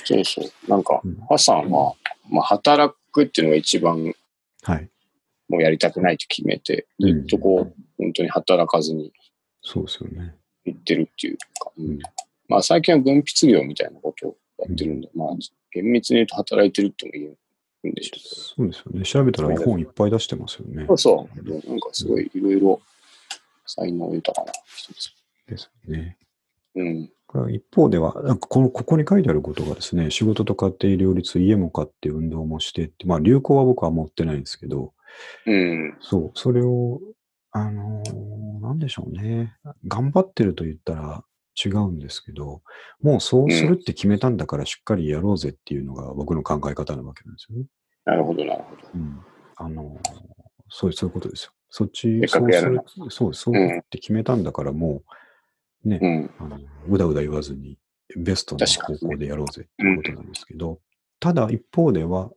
[0.04, 0.70] そうそう。
[0.70, 1.94] なんかうん、ハさんは、
[2.28, 4.14] まあ、働くっていうのが一番
[4.62, 4.88] はい。
[5.48, 9.12] もうやりたくないと決めて、うんずっとこう、本当に働かずに
[9.62, 10.34] そうですよね。
[10.64, 11.98] 行ってるっていうか、うんうん
[12.48, 15.28] まあ最近は分泌業みたいなことをやってるんで、まあ
[15.70, 17.38] 厳密に言うと働いてるっても言える
[17.86, 18.18] んでしょ。
[18.18, 19.02] そうですよね。
[19.04, 20.98] 調べたら本いっぱい出してますよねそう。
[20.98, 21.68] そう。
[21.70, 22.80] なんかすごいいろいろ
[23.66, 25.14] 才能豊かな人です。
[25.46, 26.16] ですよね。
[26.74, 27.10] うん。
[27.52, 34.94] 一方では、なんかこの、ここに書いてあることがですね、仕事と家庭両立、家も買って運動もしてって、まあ流行は僕は持ってないんですけど、
[35.46, 35.96] うん。
[36.00, 37.00] そう、それを、
[37.50, 39.54] あのーなんでしょうね。
[39.86, 41.24] 頑張ってると言ったら
[41.64, 42.62] 違うんですけど、
[43.02, 47.66] もうそうするって決めたんだからしっかりやろうぜっていうのが僕の考え方なわけなんですよね。
[48.04, 48.82] なるほど、なるほど。
[48.94, 49.20] うん。
[49.56, 50.38] あのー
[50.70, 51.52] そうそういうことですよ。
[51.70, 52.80] そっち、そうする
[53.10, 55.02] そう、そうって決めたんだからも
[55.84, 56.30] う、ね、うん。
[56.38, 57.78] あの、うだうだ言わずに、
[58.16, 60.80] ベストな方向でやろうぜっていうことなんですけど、
[61.20, 62.30] ただ一方では、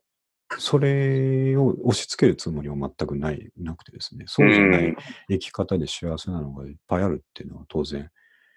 [0.57, 4.95] それを押し付けるつもりは全くない、なくてですね、そうじゃない
[5.30, 8.09] 生き方で幸せなのがいっぱいあるっていうのは当然、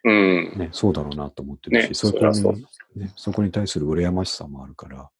[0.04, 0.52] うん。
[0.56, 5.10] ね、そうだろうなと思ってるし、ねそこに、ね、そこに対する羨ましさもあるから、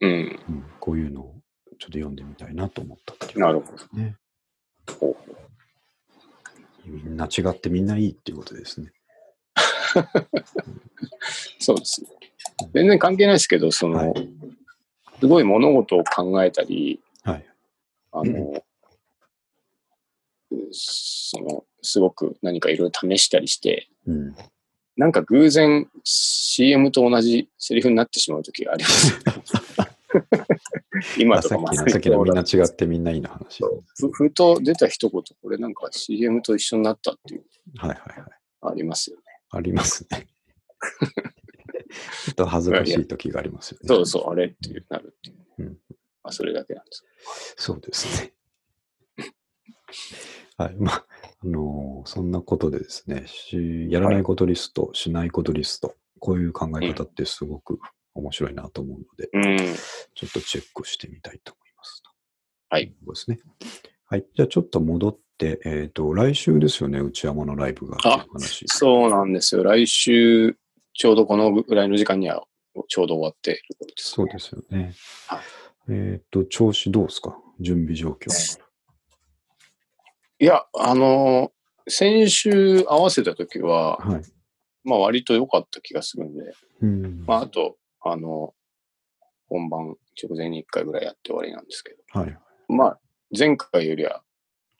[0.00, 0.10] うん。
[0.10, 0.14] う
[0.52, 1.34] ん、こういうのを
[1.78, 3.98] ちょっと読んでみたいなと思ったっていうなるほど。
[3.98, 4.16] ね。
[6.84, 8.92] みんな違ってみんないいっていうことですね。
[11.58, 12.08] そうですね。
[12.72, 14.28] 全然関係ないですけど、その、はい
[15.24, 17.46] すごい物事を考えたり、はい。
[18.12, 18.62] あの、
[20.70, 24.34] その、すごく何かいろいろ試したりして、うん。
[24.96, 29.20] なんか偶然 CM と同じセリフになってしまう時があります。
[31.18, 33.62] 今あとかまさっきの、みんな違ってみんないいの話。
[33.96, 37.44] ふふと出た一言、これなんか CM と一緒になったっていう、
[37.76, 38.30] はいはいはい。
[38.62, 39.22] ありますよね。
[39.50, 40.28] ありますね。
[42.26, 43.88] ちょっと恥ずかしい時がありますよね。
[43.88, 45.36] そうそう、あれっていうなるっていう。
[45.58, 45.78] うん
[46.24, 47.04] まあ、それだけなんです。
[47.56, 48.32] そうですね。
[50.56, 50.76] はい。
[50.76, 51.06] まあ、
[51.44, 57.78] あのーそんなことでですね、しやらないことリスト、しないことリスト、こういう考え方ってすごく
[58.14, 59.56] 面白いなと思うので、うん。
[60.14, 62.02] ちょっとチェックしてみたいと思います。
[62.68, 62.94] はい。
[63.04, 63.38] そうですね。
[64.06, 64.26] はい。
[64.34, 68.64] じゃあちょっと戻って、えっ、と、来週ですよね、内山のライブがあ話。
[68.66, 69.64] そうなんですよ。
[69.64, 70.56] 来週、
[70.92, 72.44] ちょうどこのぐらいの時間には
[72.88, 74.94] ちょうど終わっていることです、そうですよね。
[75.26, 75.40] はい
[75.88, 77.36] えっ、と、調子どうですか？
[77.60, 78.30] 準備状況。
[80.38, 81.54] いや、あのー
[81.86, 84.22] 先週合わせた時は、はい。
[84.84, 87.24] まあ割と良かった気がするんで、うん。
[87.26, 88.54] まああと、あの、
[89.48, 92.38] 本番直前に1回ぐらいやって終わりなんですけど、はい。
[92.68, 93.00] まあ
[93.38, 94.22] 前回よりは、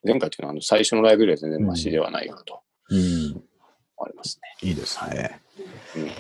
[0.03, 3.43] 前回っていうのはあの最初のライブよりは全然マシではないかとうん。
[3.99, 4.69] ありますね。
[4.69, 5.43] いいですね。
[5.97, 6.11] うん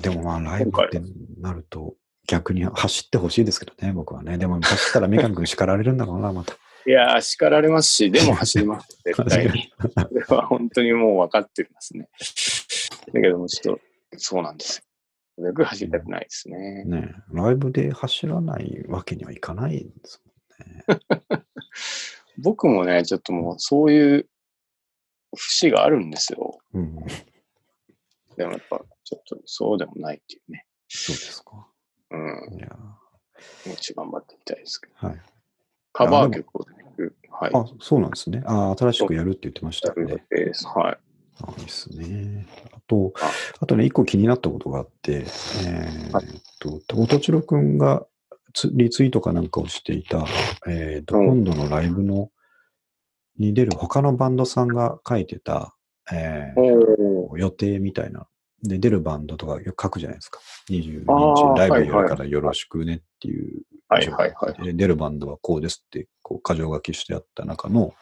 [0.00, 1.02] でもまあ、ライブって
[1.40, 1.94] なると、
[2.28, 4.38] 逆に走ってほしいですけどね、僕はね。
[4.38, 6.54] でも走ったら三上君叱られるんだろうな、また。
[6.86, 9.72] いやー、叱られますし、でも走ります、絶対に。
[9.94, 12.08] それは本当にもう分かってますね。
[13.12, 14.78] だけども、ちょっと、そうなんです
[15.38, 15.46] よ。
[15.46, 16.84] よく走りたくないですね。
[16.84, 20.22] ねライブで走らないわけにはいかないんです
[22.38, 24.28] 僕もね、ちょっともうそういう
[25.36, 26.58] 節があるんですよ。
[26.72, 26.84] もん。
[26.84, 27.06] うん。
[28.36, 30.66] でもやっぱ、ちょっとそうでもないっていうね。
[30.88, 31.66] そうですか。
[32.10, 32.58] うん。
[32.58, 32.68] いや
[33.66, 34.94] もうち頑張っていきたいですけど。
[35.08, 35.22] はい。
[35.92, 37.50] カバー曲をね、はい。
[37.54, 38.42] あ、そうなんですね。
[38.46, 40.24] あ、新しくやるって言ってましたね。
[40.30, 40.66] 定です。
[40.66, 40.98] はい。
[41.42, 42.46] あいいですね。
[42.72, 43.30] あとあ、
[43.60, 46.28] あとね、一個気になったことがあって、えーはいっ
[46.86, 48.06] と、音千代くんが
[48.54, 50.26] つリツイートかなんかをしていた、
[50.68, 52.30] えーっと、うん今度のライブの、
[53.38, 55.74] に出る他のバンドさんが書いてた、
[56.12, 58.26] えー予定みたいな。
[58.62, 60.38] で、出るバンドとかよく書くじゃないですか。
[60.70, 63.62] 22あー日ライブやるからよろしくねっていう。
[63.92, 64.62] はいはいはい。
[64.64, 67.92] で出るバンドはこうですって、こう、箇条書きしてあった中の、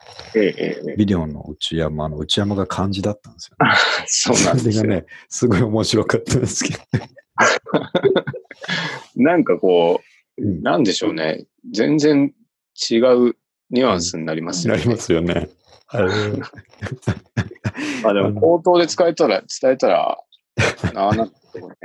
[0.97, 3.73] ビデオの内山の内山が漢字だったんですよ、ね。
[4.03, 4.73] えそうなんですよ。
[4.73, 6.81] それがね、すごい面白かったんですけど。
[9.23, 10.01] なんかこ
[10.39, 11.47] う、うんなんでしょうね。
[11.71, 12.33] 全然
[12.91, 13.37] 違う
[13.71, 14.79] ニュアンスになりますよね。
[14.79, 15.51] なりますよね。
[15.89, 16.09] あれ
[18.03, 20.19] まあでも、口頭で使えたら、伝えたら、
[20.95, 21.77] なあなってもね、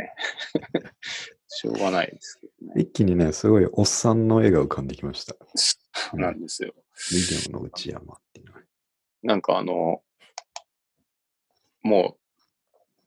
[1.56, 5.36] しょうがないですけど一気にね、すごいおっさんの絵が浮かんできました。
[5.56, 5.78] そ
[6.14, 6.74] うなんですよ。
[7.12, 8.60] ビデオの内山っていうのは。
[9.24, 10.01] なんかあの、
[11.82, 12.18] も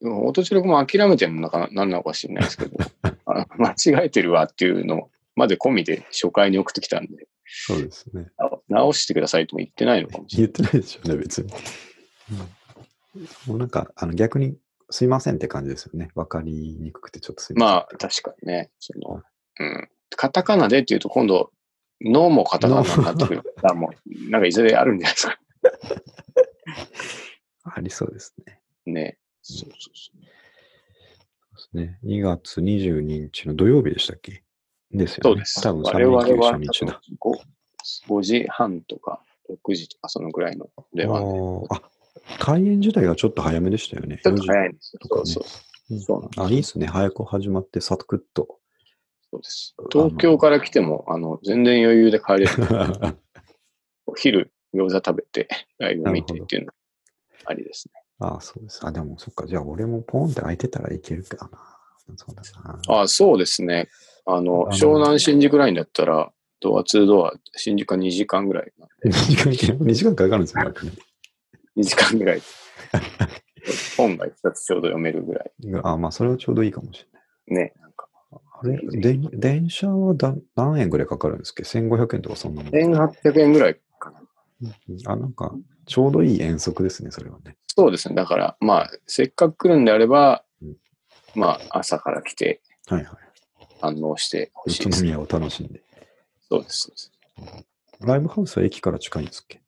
[0.00, 2.76] う、音千代君も諦めてるのかな、なんなのか知らないですけど、
[3.26, 8.30] あ間違えてるわっていうのまで込みで初回に送ってきたんで、そうですね。
[8.36, 11.52] 直直してくださいとも言ってないのかもしれ言ってないでしょうね、別に。
[13.46, 14.56] もうなんか、あの逆に、
[14.90, 16.10] すいませんって感じですよね。
[16.14, 17.68] わかりにくくてちょっとすいない。
[17.68, 19.22] ままあ、確かにね、その、
[19.60, 19.88] うん。
[20.16, 21.52] カタカナでっていうと今度、
[22.00, 25.38] 脳もカタカナになってくるから、もう、なんかいずれあるんじゃないですか。
[27.64, 27.72] せん。
[27.74, 28.60] ありそうですね。
[28.86, 29.18] ね。
[29.42, 30.20] そうそうそう。
[30.20, 30.28] で
[31.58, 31.98] すね。
[32.04, 34.42] 2月22日の土曜日でしたっけ？
[34.90, 35.20] ですよね。
[35.22, 35.60] そうです。
[35.62, 37.00] 多分3我々連休は初日だ。
[37.20, 37.38] 5,
[38.08, 39.20] 5時半とか
[39.50, 41.38] 6時とかそのぐらいの出番で。
[41.70, 41.90] ああ、
[42.38, 44.20] 開演自体がちょっと早めでしたよね。
[44.22, 45.00] ちょっと早いんですよ。
[45.02, 45.44] ねそうそう
[45.90, 46.86] うんそうあ、いいですね。
[46.86, 48.58] 早く始まって、サクッと。
[49.30, 49.74] そうです。
[49.90, 52.48] 東京から来ても、あの、全然余裕で帰れる。
[54.06, 55.48] お昼、餃子食べて、
[55.78, 56.72] ライブ見てっていうの
[57.44, 58.02] ありですね。
[58.20, 58.84] ああ、そうです。
[58.84, 59.46] あ、でもそっか。
[59.46, 61.78] じゃあ俺もポンって空いてたらいけるかな。
[62.16, 63.02] そうだな。
[63.02, 63.88] あそうですね。
[64.24, 70.64] あの、湘南新宿ラインだったら、ドア2ドア、新宿は2時間ぐらいなんで、 2時間いけない、2時間かかるんですよ。
[70.68, 70.72] ね
[71.78, 72.42] 2時間ぐらい。
[73.96, 75.52] 本が一冊ちょうど読めるぐらい。
[75.84, 77.06] あまあ、それはちょうどいいかもし
[77.48, 77.64] れない。
[77.64, 78.08] ね、なんか。
[78.30, 82.72] あれで電車はだ何円ぐらいかかるんですっけ ?1500 円とかそんなもん。
[82.72, 84.20] 1800円ぐらいかな。
[85.06, 85.54] あ、なんか、
[85.86, 87.56] ちょうどいい遠足ですね、それはね。
[87.68, 88.14] そうですね。
[88.14, 90.76] だから、まあ、せっかく来るんであればうん、
[91.34, 93.16] まあ、朝から来てはいはい。
[93.80, 94.98] 反応してほしいです。
[94.98, 95.82] 宇都宮を楽しんで。
[96.50, 96.80] そうです。
[96.80, 97.12] そうです
[98.00, 99.60] ライブハウスは駅から近いんですっけ？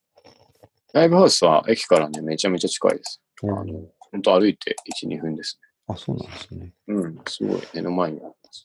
[0.93, 3.23] ライブハウスは駅からね、めちゃめちゃ近いです。
[3.43, 3.81] ああの、
[4.13, 6.67] 本当歩いて1、2分ですあ、そうなんですね。
[6.67, 6.73] ね。
[6.89, 8.65] うん、すごい目の前にあります。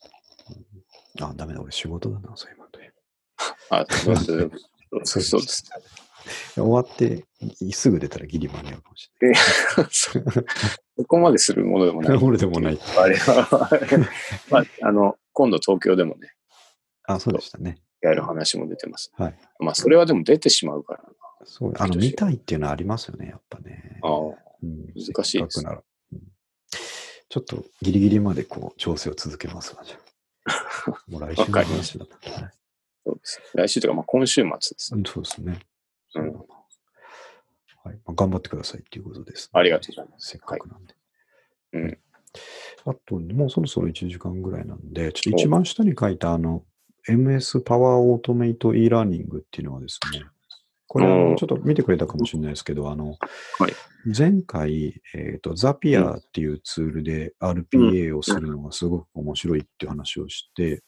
[1.21, 2.91] あ、ダメだ、俺仕事だな、そういうので。
[3.69, 4.25] あ、そうです。
[5.03, 5.63] そうそうです。
[6.55, 7.23] 終わって、
[7.61, 9.33] いすぐ出たらギリ間に合うかもしれ
[9.91, 10.23] そう
[10.97, 12.17] そこまでするものでもなない。
[12.19, 12.23] い。
[12.23, 12.79] 俺でもない。
[12.97, 13.69] あれは、
[14.49, 16.33] まあ、あの、今度東京でもね、
[17.03, 17.77] あ、そうでしたね。
[18.01, 19.11] やる話も出てます。
[19.15, 19.39] はい。
[19.59, 21.09] まあ、それはでも出てしまうからな。
[21.43, 23.99] そうあの、見たいっていうのはありますよね、やっぱね。
[24.03, 24.19] ああ
[24.63, 25.63] うん難しいです。
[25.65, 25.83] うん
[27.27, 29.97] ちょっとギリギリまでこう調整を続けますわ、じゃ
[30.45, 30.91] あ。
[31.09, 32.43] もう来週の話だな。
[32.43, 32.51] はい
[33.05, 33.41] そうです。
[33.53, 34.95] 来週というか、まあ、今週末です。
[34.95, 35.59] うんそうですね。
[36.15, 40.95] うんはいまあ、頑張ってくださいっていうことです、ありがとうございますせっかくなんで。
[41.73, 41.99] うん。
[42.85, 46.63] あと、もうそろそろ1時間ぐらいなんで、ちょっと一番下に書いたあの、
[47.07, 50.25] MS パワーオートメイト e ラーニングっていうのはですね、
[50.87, 53.17] これちょっと見てくれたかもしれないですけど、あの、
[53.59, 53.73] はい
[54.15, 60.83] 前回、えっ、と、ザピアっていうツールで RPA をするのがすごく面白いっていう話をして、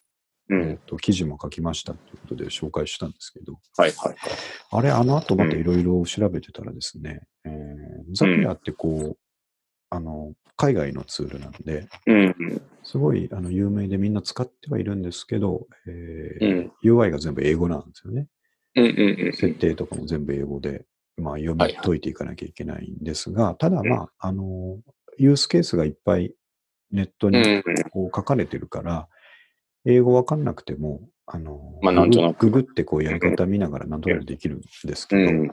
[0.50, 0.64] うん。
[0.70, 4.16] えっと記事も書きましたということで紹介したんですけど、はいはいはい。
[4.72, 9.18] あれ、あの後またいろいろ調べてたらですね、えーザピアってこう、
[9.90, 12.62] あの、海外のツールなんで、うんうん。
[12.84, 18.28] すごいあの有名でみんな使ってはいるんですけど、えーうん UI が全部英語なんですよね。
[18.76, 20.86] 設定とかも全部英語で、
[21.18, 24.78] まあ、読み解いていかなきゃいけないんですが、ただまあ、あの、
[25.18, 26.34] ユースケースがいっぱい
[26.92, 27.64] ネットに。
[27.92, 29.08] こう書かれてるから、
[29.86, 35.52] 英語わかんなくても、あの、まあなんとなくグググってこうやり方見ながらなんとなくできるんですけど、うん。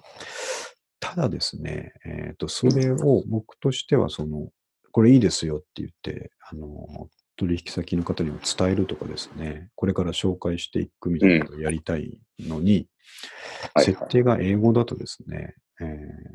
[1.01, 4.49] ただですね、えっ、と、それを僕としては、その、
[4.93, 12.89] これいいですよって言って、あの、取引先の方にも伝えるとかですね、これから紹介していくみたいなことをやりたいのに、はいはい
[13.80, 15.85] 設定が英語だとですね、え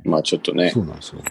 [0.05, 0.81] ーまあちょっとねそ。
[0.81, 1.21] うなんですよ。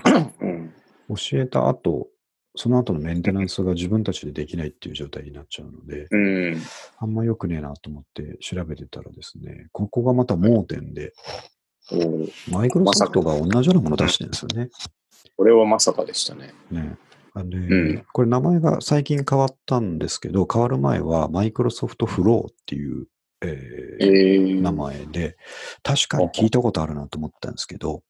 [0.41, 0.75] うん。
[1.09, 2.09] 教えた後、
[2.55, 6.63] その後のメンテナンスが自分たちでできないっていう状態になっちゃうので、うん。
[6.99, 11.13] あんま良くねえなと思って調べてたらですね、ここがまた盲点で、
[12.51, 14.71] マイクロソフトが同じようなもの出してるんですよね。
[15.37, 16.53] これはまさかでしたね。
[16.71, 16.97] ね。
[17.39, 23.07] あで、んこれ名前が最近変わったんですけど、変わる前はマイクロソフトフローっていう、
[23.43, 24.61] ええーー。
[24.61, 25.37] 名前で、
[25.83, 28.03] 確かに聞いたことあるなと思ったんですけど、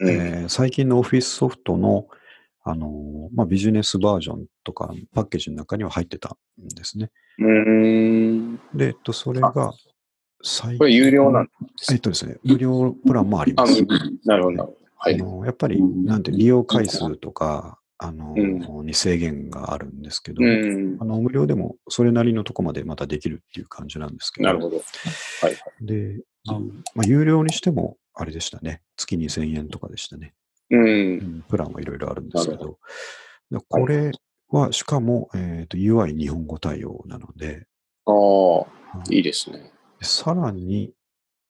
[0.00, 0.08] うん。
[0.08, 2.06] えー最近のオフィスソフトの、
[2.64, 7.10] あのーまあ、ビジネスバージョンとかパッケージの中には入ってたんですね。
[7.38, 8.56] うーん。
[8.74, 9.72] で、えっと、それが
[10.42, 10.78] 最近。
[10.78, 13.84] これ有料なんですえっとですね、無料プランもありあ、ます。
[14.24, 14.76] なるほどなるほど。
[14.98, 15.14] はい。
[15.14, 21.04] あのやっぱり、なんて、利用回数とか、あのうに制限があるんですけど、うんあ。
[21.04, 24.76] の無料でもそれなりのとこまでまたできるっていう感じなんですけど、なるほど。
[24.76, 25.56] はいはい。
[25.80, 26.20] で、
[26.94, 30.34] まあ、有料にしても、あれでしたね、月2000円とかでしたね。
[30.70, 30.76] う。
[30.76, 32.78] うんんプランはいろいろあるんですけど、
[33.50, 34.12] でこれ
[34.48, 37.66] はしかも、えーと UI 日本語対応なので、
[38.04, 38.66] ああ、は
[39.10, 39.72] いいいですね。
[40.02, 40.92] さらに、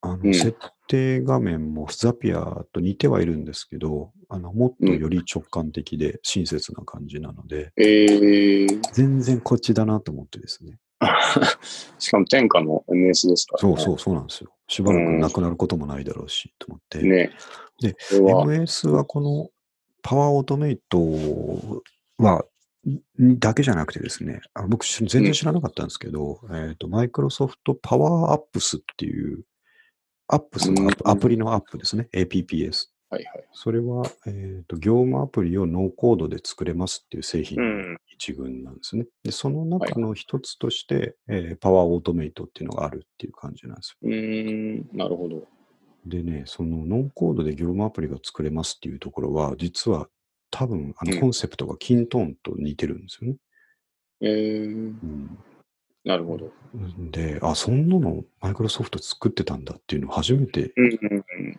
[0.00, 0.56] あの、うん設
[0.88, 10.78] 定画面もザピアと似てはいるんですけど、あの、もっとより直感的で親切な感じなので、ええ全然こっちだなと思ってですね。
[11.98, 13.76] しかも天下の MS ですから、ね。
[13.76, 14.50] そうそう、そうなんですよ。
[14.68, 17.02] しばらくなくなることもないだろうし、と思って。
[17.02, 17.30] ね。
[17.80, 19.50] で MS はこの
[20.02, 21.82] パワーオートメイト
[22.18, 22.44] は、
[23.20, 29.44] んだけじゃなくてですね、あの僕し全然知らなかったんですけど、えっ、と、 Microsoft Power Apps っていう、
[30.28, 32.88] アップスのアプリのアップですね、APPS。
[33.08, 33.44] はいはい。
[33.52, 37.98] それは、えっ、と、業務アプリをノーコードで作れますっていう製品のうん。
[38.08, 39.06] 一群なんですね。
[39.22, 44.08] で、その中の一つとして、えー Power Automate っていうのがあるっていう感じなんですよ。
[44.08, 45.44] うーん、なるほど。
[46.06, 50.08] でね、そのノーコードで業務アプリが作れますっていうところは、実は
[50.50, 53.36] 多分あうんのコンセプトがキントーンと似てるんですよね。
[54.22, 55.38] えー、うん
[56.06, 56.52] なるほど。
[57.10, 60.72] で、あ、そんなのマイクロソフト作ってたんだっていうのを初めて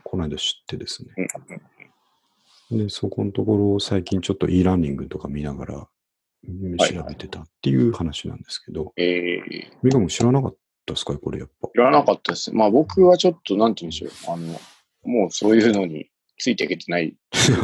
[0.05, 1.11] この間知ってですね。
[2.71, 2.77] うん。
[2.77, 5.73] で、そこのところを最近ちょっと e ラーニングとか見ながら
[6.77, 11.67] 調べてたっていう話なんですけど、えー、ミカも知らなかったですかこれやっぱ。
[11.67, 12.55] 知らなかったです。
[12.55, 14.33] まあ僕はちょっと、なんて言うんでしょう。
[14.33, 14.57] あの、
[15.03, 17.17] もうそういうのについていけてない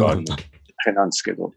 [0.06, 0.34] あるので、
[0.86, 1.54] あれなんですけど、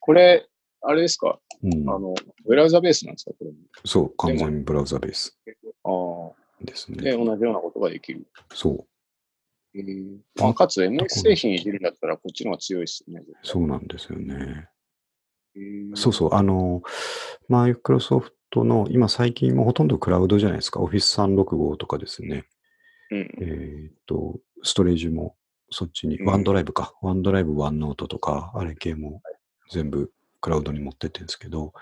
[0.00, 0.46] これ、
[0.82, 1.38] あれですか？
[1.62, 2.14] うんあの、
[2.46, 3.32] ブラウザベースなんですか？
[3.38, 3.50] これ。
[3.84, 5.38] そう、完全にブラウザベース
[5.84, 6.64] ああ。
[6.64, 7.24] ですで、ね。
[7.24, 8.26] 同じようなことができる。
[8.54, 8.86] そう。
[9.74, 13.24] えーまあ、かつ MS 製品入れるんだったらこっちの方が強いですよね。
[13.42, 14.68] そうなんですよね。
[15.56, 16.82] えーそうそう、あの、
[17.48, 20.80] マイクロソフトの、今最近もうほとんどクラウドじゃないですか。
[20.80, 22.46] Office 365とかですね。
[23.10, 23.18] うん。
[23.40, 25.36] えーっと、ストレージも
[25.70, 26.94] そっちに、うんワンドライブか。
[27.02, 29.20] ワンドライブ、ワンノートとか、あれ系も
[29.70, 30.10] 全部
[30.40, 31.72] クラウドに持ってってるんですけど、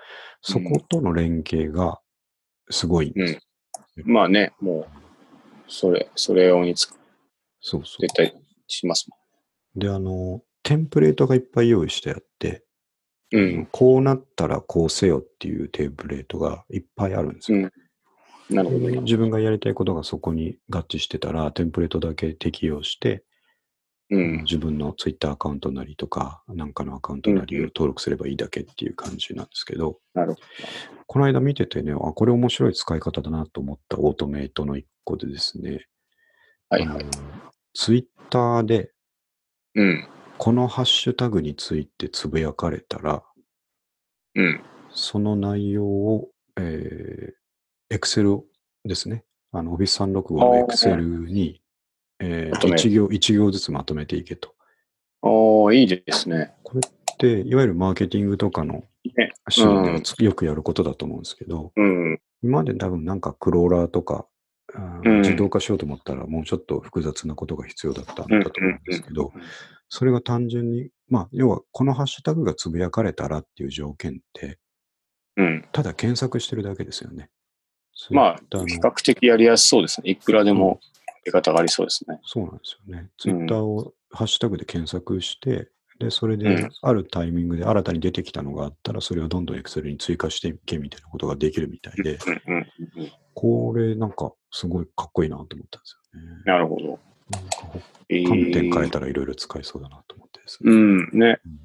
[0.40, 2.00] そことの連携が
[2.70, 3.40] すごいんです。
[4.04, 4.86] まあね、もう、
[5.68, 6.88] それ、それ用につ
[7.60, 8.02] そうそう。
[8.02, 8.34] 絶対
[8.66, 9.08] します
[9.74, 12.64] で、あの、テンプレートがいっぱい用意してあって、
[13.32, 13.42] もん。
[13.42, 13.68] うん。
[13.70, 17.58] こうなったらこうせよっていうテンプレートがいっぱいあるんですよ。
[17.58, 17.72] うん。
[18.54, 18.90] なるほど。
[18.90, 23.24] で自分がやりたいことがそこに合致してたら、テンプレートだけ適用して、
[24.10, 24.42] うん。
[24.44, 30.40] 自分のツイッターアカウントなりとか、なんかのアカウントなりを登録すればいいだけっていう感じなんですけど、なるほ
[31.06, 35.86] この間見ててね、あ、これ面白い使い方だなと思ったオートメイトの一個でですね、
[36.70, 36.76] ど。
[36.76, 37.06] はいはい。
[37.74, 38.92] ツイッターで
[39.76, 40.08] うん。
[40.38, 43.22] このハッシュタグについてつぶやかれたら、
[44.34, 44.62] うん。
[44.90, 46.28] その内容を、
[46.58, 48.40] えー、Excel
[48.84, 49.24] ですね。
[49.52, 51.60] あの、Office 365の Excel に、
[52.20, 54.54] えー、まとめる一行、一行ずつまとめていけと。
[55.22, 56.52] おー、いいですね。
[56.62, 59.32] これって、いわゆるマーケティングとかのね。
[59.48, 62.20] シーンではつよくやることだと思うんですけど、うん。
[62.42, 64.26] 今まで多分なんかクローラーとか、
[65.04, 69.42] うん自動化しようと思ったらもうちょっと複雑なことが必要だったんだと思うんですけど、うん
[69.88, 74.58] それが単純に、まあ、要はこのハッシュタグがつぶやかれたらっていう条件って、
[75.36, 75.64] うん。
[75.70, 77.30] ただ検索してるだけですよね。
[78.10, 78.36] まあ、
[78.66, 80.10] 比較的やりやすそうですね。
[80.10, 80.80] いくらでも
[81.26, 82.20] 出方がありそうですね。
[82.24, 83.10] そうなんですよね。
[83.18, 85.68] ツイッターをハッシュタグで検索して、
[85.98, 92.66] で、それうでんあるタイミングで新たに出てきたのがあったら、それをどんどん Excel に追加していけみたいなことができるみたいで、うんうん
[92.96, 93.12] うんうん。
[93.34, 96.28] これなんかすごいかっこいいなと思ったんですよね。
[96.44, 96.98] なるほど。
[98.28, 100.72] 観点変えたらいろいろ使えそうだなと思ってですね。
[100.72, 101.10] うん。
[101.12, 101.60] ねうん。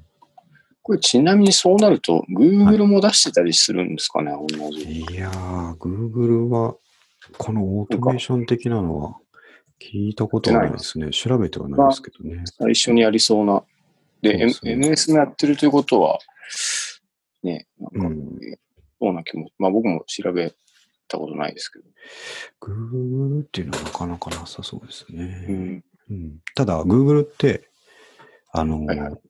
[0.82, 5.00] これちなみにそうなると、Google も出してたりするんですかね、同じ。
[5.00, 6.74] いやー、Google は
[7.38, 9.16] このオートメーション的なのは
[9.92, 11.10] 聞いたことはないですね。
[11.10, 12.42] 調べてはないですけどね。
[12.58, 13.62] 最初にやりそうな。
[14.22, 16.18] で、ですね MS もやってるということは、
[17.42, 18.38] ね、なんか、うん
[19.00, 20.54] そうな気も、まあ僕も調べ
[21.08, 21.84] たことないですけど。
[22.60, 25.46] Google っていうのはなかなかなさそうですね。
[25.48, 25.84] うん。
[26.10, 27.68] うんただ、Google って、
[28.52, 29.20] あの、はいはい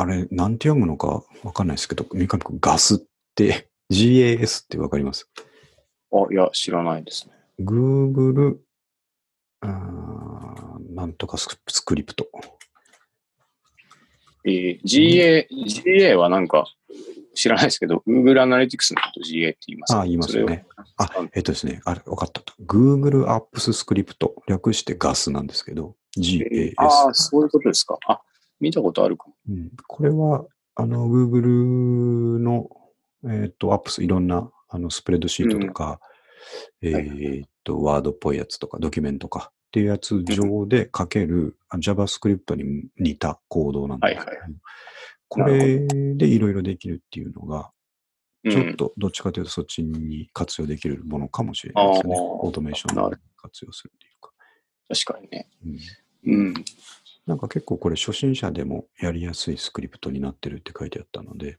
[0.00, 2.98] あれ、なんて読むのかわかんないですけど、三上君、ガスっ
[3.34, 5.28] て、 GAS ってわかります？
[6.12, 7.34] あ、いや、知らないですね。
[7.60, 8.58] ?Google、
[9.60, 11.48] あーなんとかス
[11.84, 12.28] クリプト。
[14.44, 16.66] えー GA、GA はなんか、
[17.34, 20.66] 知らないですけど、Google Analytics のこと GA って言いますあ、言いますよね。
[20.96, 22.42] あえっとですね、あれ、わかった。
[22.66, 26.74] Google Apps スクリプト、略してガスなんですけど、GAS。
[26.76, 27.96] ああ、そういうことですか。
[28.08, 28.20] あ、
[28.58, 29.34] 見たことあるかも。
[29.48, 32.68] うん、これは、あの、Google の、
[33.24, 36.00] えっ、と、Apps、いろんな、あの、スプレッドシートとか、
[36.82, 44.52] はいえっ、と、ワードっぽいやつとか、ドキュメントかっていうやつ上で書ける、あ JavaScript に似たコードなんですけど、はいはい
[45.30, 47.58] これでいろいろできるっていうのが、
[48.44, 52.14] うんちょっとどっちかというとそっちに活用できるものかもしれないですね。
[52.16, 54.30] あーオートメーションをなる活用するっていうか。
[54.88, 55.48] 確かにね。
[55.66, 55.78] うん
[56.24, 56.54] うん。
[57.26, 61.58] なんか結構これ初心者でもやりやすいスクリプトになってるって書いてあったので、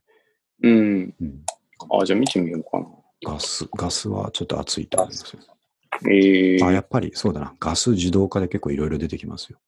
[0.62, 1.14] うん。
[1.20, 1.44] うん、
[2.00, 2.86] あ、じゃあ見てみようかな。
[3.24, 5.42] ガス、ガスはちょっと熱いと思いますよ。
[6.04, 7.54] えー、あ、やっぱりそうだな。
[7.60, 9.58] ガス自動化で結構いろいろ出てきますよ。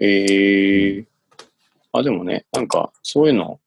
[0.00, 1.06] えー、
[1.92, 3.60] あ、でもね、なんか、そういうの、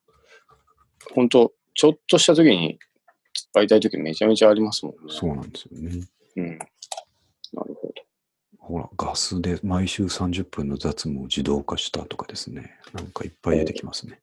[1.14, 2.80] 本当ちょっとした時に
[3.34, 5.14] 使いたい時めちゃめちゃありますもんね。
[5.14, 6.08] そうなんですよね。
[6.38, 6.58] うん。
[6.58, 7.94] なるほど。
[8.58, 12.80] ほら、ガスで毎週30分の雑務を自動化したとかですね。
[12.94, 14.20] なんかいっぱい出てきますね。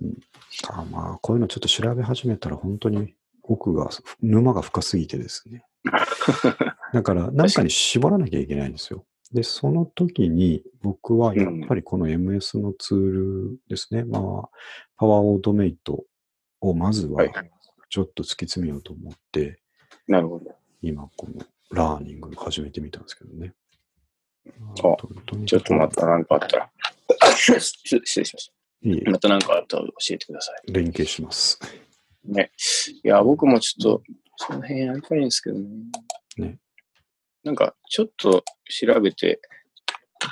[0.00, 3.90] なるほあまあ、こういうのちょっと調べ始めたら本当に奥が、
[4.20, 5.64] 沼が深すぎてですね。
[6.92, 9.04] だから何かに絞らなきゃいけないんですよ。
[9.32, 13.10] で、その時に僕はやっぱりこの MS のツー
[13.52, 14.04] ルですね。
[14.04, 14.22] まあ、
[14.96, 16.04] パワーオートメイト
[16.60, 17.32] をまずははい
[17.90, 19.60] ちょっと突き詰めようと思って、
[20.06, 20.14] ど。
[20.14, 20.54] なるほど。
[20.80, 23.52] 今このラーニングを始めてみたんですけどね。
[24.46, 26.70] あちょっとまた何かあったら。
[27.36, 28.52] 失 失礼しまし
[28.82, 29.10] いいた。
[29.10, 30.72] また何かあったら教えてください。
[30.72, 31.58] 連携します。
[32.24, 32.50] ね。
[33.02, 34.02] いや、僕もちょっと、
[34.36, 35.68] その辺やりたいんですけどね。
[36.36, 36.58] ね
[37.44, 39.40] なんか、ちょっと調べて、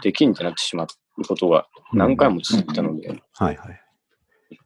[0.02, 0.86] できんってなってしま
[1.16, 3.80] うことが何回も続いたので、ちょっはいはい。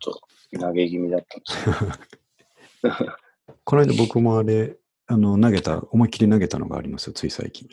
[0.01, 0.21] と
[0.59, 2.93] 投げ気味だったんですよ。
[3.65, 4.77] この間僕もあれ、
[5.07, 7.69] あの、投げた、思いっきり投げたのがありますよ、つい最近。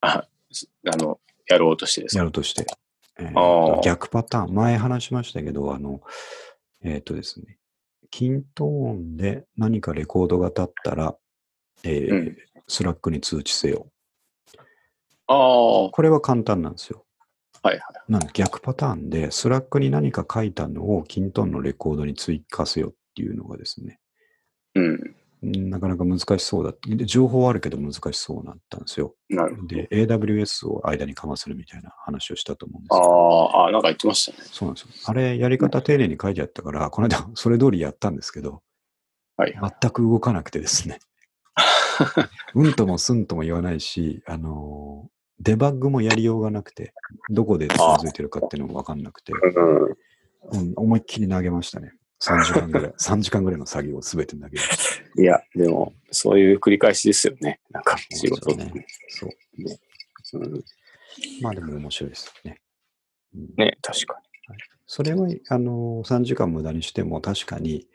[0.00, 0.24] あ、
[0.86, 2.18] あの、やろうとしてですか？
[2.18, 2.66] やろうとして。
[3.20, 6.00] えーあとー逆パターン、前話しましたけど、あの、
[6.82, 7.58] えっ、とですね、
[8.10, 11.16] キントーンで何かレコードが立ったら、
[11.84, 12.36] えーうん
[12.70, 13.88] スラックに通知せよ。
[15.26, 17.04] ああ、はこれは簡単なんですよ。
[17.64, 17.80] いはい。
[18.08, 23.98] なんで逆パターンで、スラックに何か書いたのをキントーンのレコードに追加せよっていうのがですね、
[24.76, 25.16] うん。
[25.42, 29.14] うんなかなか難しそうだで情報はあるけど難しそうだったんですよ。
[29.28, 29.68] なるほど。
[29.68, 34.46] で、AWS を間にかまするみたいな話をしたと思うんですあけど、あ、あなんか言ってましたね。
[34.50, 34.90] そうなんですよ。
[35.06, 38.62] あれ、やり方丁寧に書いてあったから、この間、それ通りやったんですけど、
[39.36, 39.76] はいはい。
[39.80, 40.98] 全く動かなくてですね。
[42.54, 45.10] うんともすんとも言わないし、あのー
[45.42, 46.92] デバッグもやりようがなくて、
[47.30, 49.84] どこでつまずいてるかっていうのがわかんなくて、うん。
[49.86, 49.96] うん
[50.76, 51.92] 思いっきり投げましたね。
[52.22, 55.22] 3時間ぐらい、 3時間ぐらいの作業をすべて投げました。
[55.22, 57.60] いや、でも、そういう繰り返しですよね。
[57.70, 58.64] なんか、仕事って
[59.08, 59.80] そうね。
[60.22, 60.42] そう。
[60.42, 60.64] うん
[61.42, 62.60] まあでも面白いですよね。
[63.34, 64.16] うんね、確か
[64.86, 67.88] それは、あのー、3時間無駄にしても確かに、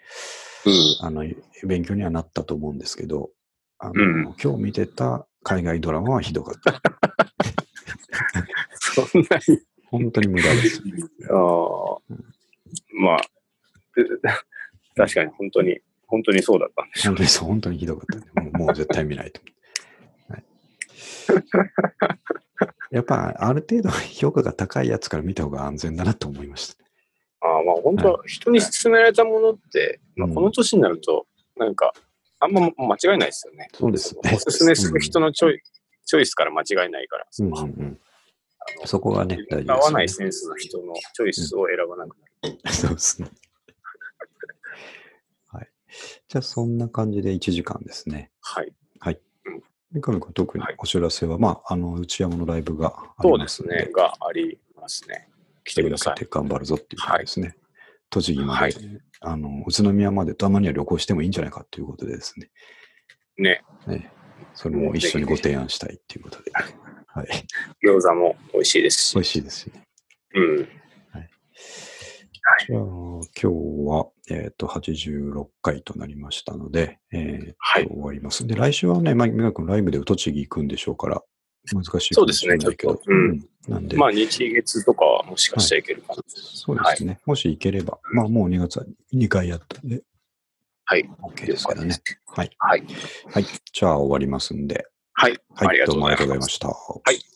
[0.66, 0.98] に。
[1.02, 1.26] あの、
[1.66, 3.32] 勉強にはなったと思うんですけど、
[3.80, 6.82] あの、うん今日見てた海外ドラマはひどかった。
[8.80, 9.60] そんなに。
[9.92, 10.82] 本当に無駄です。
[11.30, 12.00] ああ、
[12.94, 13.35] まあ、う
[14.96, 19.42] 確かに本当に、本当にそうだったんでしょう本当にそう、本当にひどかったんで、もう もう絶対見ないと。
[20.30, 20.44] はい、
[22.96, 26.84] やっぱ、ある程度評価が高いやつから見た方が安全だなと思いました。
[27.42, 31.28] ああ、まあ本当、人に勧められたものって、まあ、うんこの年になると、
[31.58, 31.94] なんか、
[32.40, 33.68] あんま間違いないですよね。
[33.74, 35.62] そうですねおすすめする人のチョイ,、
[36.06, 38.00] チョイスから間違いないから、うんうんうん、
[38.86, 42.54] そこがね、大事合わないですセンスの人のチョイスを選ばなくなる。
[42.54, 42.60] ね。
[42.72, 43.30] そうですね。
[45.96, 46.24] はい。
[46.28, 48.32] じゃあ、そんな感じで1時間ですね。
[48.42, 48.74] はい。
[49.96, 53.92] 三上君、特にはいお知らせは、まあ、あの、内山のライブがありますので、すね。
[53.94, 55.30] がありますね。
[55.64, 57.56] 来てください頑張るぞっていうことですね。
[58.10, 58.74] 栃木まで、はい
[59.22, 62.50] あの、宇都宮までたまには旅行してもいいんじゃないかということでですね。
[63.38, 63.64] ね。
[63.88, 64.12] ね
[64.54, 66.52] それも一緒にご提案したいということで。
[67.08, 67.28] はい。
[67.84, 69.14] 餃子も美味しいですし。
[69.16, 69.84] 美味しいですしね。
[70.34, 70.70] うん。
[72.68, 78.46] じゃあ、今日は、えっ、と、86回となりましたので、えーとはい終わります。
[78.46, 81.22] で、来週はね、まあ、君ライブで栃木行くんでしょうから、
[81.74, 86.24] 難しいかもそうですねちょっとうんなんで、まあ、日月とかはもしかしたらいけるかも。
[86.28, 87.20] そうですね。
[87.26, 90.04] もし行ければ、まあ、もう2月は2回やったんで、
[90.86, 91.10] はい。
[91.22, 91.98] OK ですからね。
[92.28, 92.52] はい。
[92.60, 92.84] はい。
[93.34, 93.46] はい。
[93.74, 95.40] じゃあ、終わりますんで、はい。
[95.56, 95.68] はい。
[95.70, 96.68] ありがとうどうもありがとうございました。
[96.68, 96.76] は
[97.12, 97.35] い。